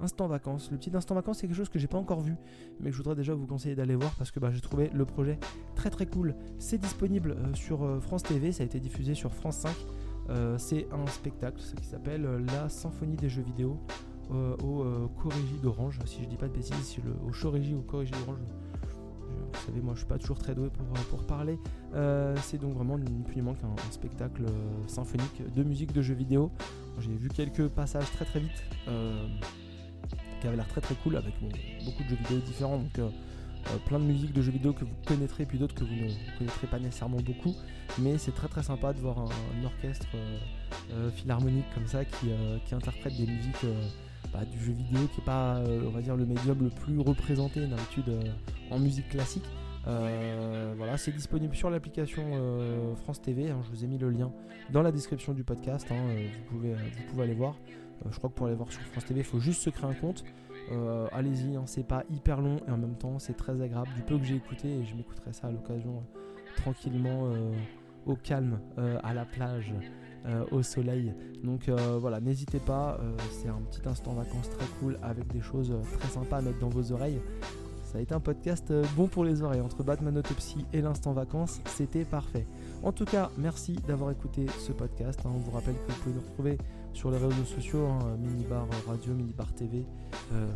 Instant 0.01 0.27
Vacances. 0.27 0.71
Le 0.71 0.79
petit 0.79 0.95
Instant 0.95 1.15
Vacances, 1.15 1.39
c'est 1.39 1.47
quelque 1.47 1.57
chose 1.57 1.69
que 1.69 1.79
j'ai 1.79 1.87
pas 1.87 1.99
encore 1.99 2.21
vu, 2.21 2.37
mais 2.81 2.91
que 2.91 2.93
je 2.93 2.99
voudrais 2.99 3.15
déjà 3.15 3.35
vous 3.35 3.47
conseiller 3.47 3.75
d'aller 3.75 3.95
voir 3.95 4.15
parce 4.17 4.31
que 4.31 4.41
bah, 4.41 4.51
j'ai 4.53 4.61
trouvé 4.61 4.91
le 4.93 5.05
projet 5.05 5.39
très 5.75 5.91
très 5.91 6.07
cool. 6.07 6.35
C'est 6.59 6.79
disponible 6.79 7.33
euh, 7.33 7.55
sur 7.55 7.85
euh, 7.85 8.01
France 8.01 8.23
TV, 8.23 8.53
ça 8.53 8.63
a 8.63 8.67
été 8.67 8.81
diffusé 8.81 9.15
sur 9.15 9.35
France 9.35 9.59
5. 9.59 9.73
c'est 10.59 10.87
un 10.93 11.07
spectacle 11.07 11.61
qui 11.77 11.87
s'appelle 11.87 12.23
La 12.53 12.69
Symphonie 12.69 13.17
des 13.17 13.29
jeux 13.29 13.43
vidéo 13.43 13.79
au 14.31 14.85
Corrigi 15.23 15.59
d'Orange, 15.63 15.99
si 16.05 16.23
je 16.23 16.29
dis 16.29 16.37
pas 16.37 16.49
de 16.49 16.53
bêtises, 16.53 16.99
le, 17.03 17.13
au 17.27 17.31
Chorégie 17.33 17.75
ou 17.75 17.81
Corrigi 17.81 18.13
d'Orange 18.13 18.41
vous 19.53 19.67
savez, 19.67 19.81
moi 19.81 19.95
je 19.95 20.01
suis 20.01 20.09
pas 20.09 20.19
toujours 20.19 20.39
très 20.39 20.55
doué 20.55 20.71
pour, 20.71 20.87
euh, 20.87 21.03
pour 21.11 21.25
parler. 21.25 21.59
Euh, 21.95 22.37
c'est 22.43 22.59
donc 22.59 22.75
vraiment 22.75 22.99
ni 22.99 23.23
plus 23.23 23.37
ni 23.37 23.43
moins 23.43 23.55
qu'un 23.55 23.75
spectacle 23.91 24.43
euh, 24.45 24.89
symphonique 24.89 25.43
de 25.55 25.63
musique 25.63 25.93
de 25.93 26.03
jeux 26.03 26.15
vidéo. 26.15 26.51
J'ai 26.99 27.15
vu 27.15 27.29
quelques 27.29 27.69
passages 27.69 28.11
très 28.13 28.25
très 28.25 28.41
vite 28.41 28.65
qui 30.41 30.47
avaient 30.47 30.57
l'air 30.57 30.69
très 30.69 30.81
très 30.81 30.95
cool 30.97 31.17
avec 31.17 31.35
beaucoup 31.85 32.03
de 32.03 32.09
jeux 32.09 32.17
vidéo 32.17 32.39
différents. 32.39 32.79
Donc 32.79 33.13
plein 33.87 33.99
de 33.99 34.05
musique 34.05 34.33
de 34.33 34.41
jeux 34.41 34.53
vidéo 34.53 34.73
que 34.73 34.85
vous 34.85 34.95
connaîtrez, 35.07 35.45
puis 35.45 35.59
d'autres 35.59 35.75
que 35.75 35.85
vous 35.85 35.95
ne 35.95 36.39
connaîtrez 36.39 36.67
pas 36.67 36.79
nécessairement 36.79 37.19
beaucoup. 37.19 37.55
Mais 37.99 38.17
c'est 38.19 38.33
très 38.33 38.49
très 38.49 38.63
sympa 38.63 38.93
de 38.93 39.01
voir 39.01 39.19
un, 39.19 39.65
orchestre 39.65 40.07
philharmonique 41.17 41.67
comme 41.75 41.87
ça 41.87 42.05
qui, 42.05 42.29
qui 42.67 42.75
interprète 42.75 43.17
des 43.17 43.27
musiques 43.27 43.67
bah, 44.33 44.45
du 44.45 44.59
jeu 44.63 44.73
vidéo 44.73 45.07
qui 45.13 45.21
n'est 45.21 45.25
pas, 45.25 45.57
euh, 45.57 45.85
on 45.87 45.91
va 45.91 46.03
dire, 46.03 46.17
le 46.17 46.27
médium 46.27 46.63
le 46.63 46.71
plus 46.71 46.99
représenté 46.99 47.67
d'habitude 47.67 48.09
euh, 48.09 48.23
en 48.71 48.79
musique 48.79 49.09
classique. 49.09 49.45
Euh, 49.87 50.75
voilà, 50.77 50.99
c'est 50.99 51.13
disponible 51.13 51.55
sur 51.55 51.71
l'application 51.71 52.23
France 53.03 53.23
TV. 53.23 53.51
Hein, 53.51 53.61
je 53.65 53.71
vous 53.71 53.85
ai 53.85 53.87
mis 53.87 53.97
le 53.97 54.11
lien 54.11 54.31
dans 54.71 54.83
la 54.83 54.93
description 54.93 55.33
du 55.33 55.45
podcast. 55.45 55.87
Hein, 55.91 55.97
vous, 56.51 56.57
pouvez, 56.57 56.75
vous 56.75 57.05
pouvez 57.11 57.23
aller 57.23 57.35
voir. 57.35 57.55
Je 58.11 58.17
crois 58.19 58.31
que 58.31 58.35
pour 58.35 58.47
aller 58.47 58.57
voir 58.57 58.71
sur 58.71 58.81
France 58.83 59.05
TV, 59.05 59.21
il 59.21 59.25
faut 59.25 59.41
juste 59.41 59.63
se 59.63 59.71
créer 59.71 59.91
un 59.91 59.95
compte. 59.95 60.25
Allez-y, 61.13 61.57
hein, 61.57 61.63
c'est 61.67 61.87
pas 61.87 62.05
hyper 62.11 62.41
long 62.41 62.59
et 62.69 62.71
en 62.71 62.77
même 62.77 62.97
temps 62.97 63.19
c'est 63.19 63.37
très 63.37 63.61
agréable. 63.61 63.89
Du 63.97 64.03
peu 64.03 64.19
que 64.19 64.25
j'ai 64.25 64.37
écouté 64.37 64.69
et 64.69 64.85
je 64.85 64.95
m'écouterai 64.95 65.33
ça 65.33 65.49
à 65.49 65.51
l'occasion 65.51 66.03
tranquillement 66.57 67.31
au 68.07 68.17
calme 68.17 68.61
à 69.03 69.15
la 69.15 69.25
plage. 69.25 69.73
Euh, 70.27 70.45
au 70.51 70.63
soleil. 70.63 71.15
Donc 71.45 71.69
euh, 71.69 71.97
voilà, 72.01 72.21
n'hésitez 72.21 72.59
pas, 72.59 72.99
euh, 73.01 73.17
c'est 73.31 73.49
un 73.49 73.63
petit 73.71 73.89
instant 73.89 74.15
vacances 74.15 74.51
très 74.51 74.67
cool 74.79 74.99
avec 75.01 75.33
des 75.33 75.41
choses 75.41 75.73
très 75.99 76.09
sympas 76.09 76.39
à 76.39 76.43
mettre 76.43 76.59
dans 76.59 76.69
vos 76.69 76.91
oreilles. 76.91 77.21
Ça 77.85 77.99
a 77.99 78.01
été 78.01 78.15
un 78.15 78.21
podcast 78.21 78.73
bon 78.97 79.07
pour 79.07 79.25
les 79.25 79.43
oreilles. 79.43 79.61
Entre 79.61 79.85
Batman 79.85 80.19
Autopsy 80.19 80.67
et 80.73 80.83
l'instant 80.83 81.13
vacances, 81.13 81.61
c'était 81.67 82.05
parfait. 82.05 82.47
En 82.83 82.91
tout 82.91 83.05
cas, 83.05 83.31
merci 83.39 83.77
d'avoir 83.87 84.11
écouté 84.11 84.45
ce 84.59 84.73
podcast. 84.73 85.21
Hein. 85.25 85.31
On 85.35 85.39
vous 85.39 85.53
rappelle 85.53 85.77
que 85.87 85.93
vous 85.93 85.99
pouvez 86.01 86.15
nous 86.17 86.21
retrouver 86.21 86.59
sur 86.99 87.13
les 87.13 87.19
réseaux 87.19 87.45
sociaux, 87.45 87.87
hein, 87.87 88.17
Minibar 88.19 88.67
Radio, 88.89 89.15
Minibar 89.15 89.53
TV. 89.53 89.87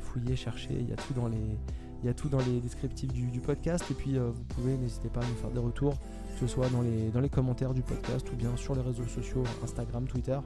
fouillez, 0.01 0.35
cherchez, 0.35 0.75
il 0.75 0.89
y 0.89 0.93
a 0.93 0.97
tout 0.97 1.15
dans 1.15 2.39
les, 2.39 2.61
descriptifs 2.61 3.13
du, 3.13 3.39
podcast. 3.39 3.89
Et 3.93 3.95
puis 3.95 4.19
vous 4.19 4.45
pouvez, 4.49 4.77
n'hésitez 4.77 5.09
pas 5.09 5.21
à 5.21 5.25
nous 5.25 5.37
faire 5.37 5.51
des 5.51 5.61
retours 5.61 5.95
que 6.35 6.41
ce 6.41 6.47
soit 6.49 6.69
dans 6.71 6.83
les, 6.83 7.29
commentaires 7.29 7.75
du 7.75 7.83
podcast 7.83 8.29
ou 8.33 8.37
bien 8.37 8.57
sur 8.57 8.75
les 8.75 8.81
réseaux 8.81 9.07
sociaux, 9.07 9.45
Instagram, 9.63 10.07
Twitter. 10.09 10.39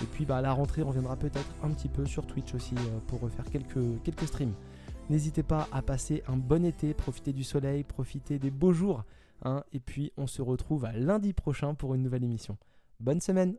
Et 0.00 0.06
puis 0.06 0.24
bah, 0.24 0.36
à 0.36 0.40
la 0.40 0.52
rentrée, 0.52 0.84
on 0.84 0.90
viendra 0.90 1.16
peut-être 1.16 1.50
un 1.64 1.70
petit 1.70 1.88
peu 1.88 2.06
sur 2.06 2.24
Twitch 2.26 2.54
aussi 2.54 2.76
euh, 2.76 3.00
pour 3.08 3.20
refaire 3.20 3.44
quelques, 3.50 4.26
streams. 4.26 4.54
N'hésitez 5.08 5.42
pas 5.42 5.66
à 5.72 5.82
passer 5.82 6.22
un 6.28 6.36
bon 6.36 6.64
été, 6.64 6.94
profiter 6.94 7.32
du 7.32 7.42
soleil, 7.42 7.82
profiter 7.82 8.38
des 8.38 8.52
beaux 8.52 8.72
jours. 8.72 9.02
Hein, 9.42 9.64
et 9.72 9.80
puis 9.80 10.12
on 10.16 10.28
se 10.28 10.42
retrouve 10.42 10.84
à 10.84 10.92
lundi 10.92 11.32
prochain 11.32 11.74
pour 11.74 11.94
une 11.94 12.02
nouvelle 12.02 12.22
émission. 12.22 12.56
Bonne 13.00 13.20
semaine 13.20 13.56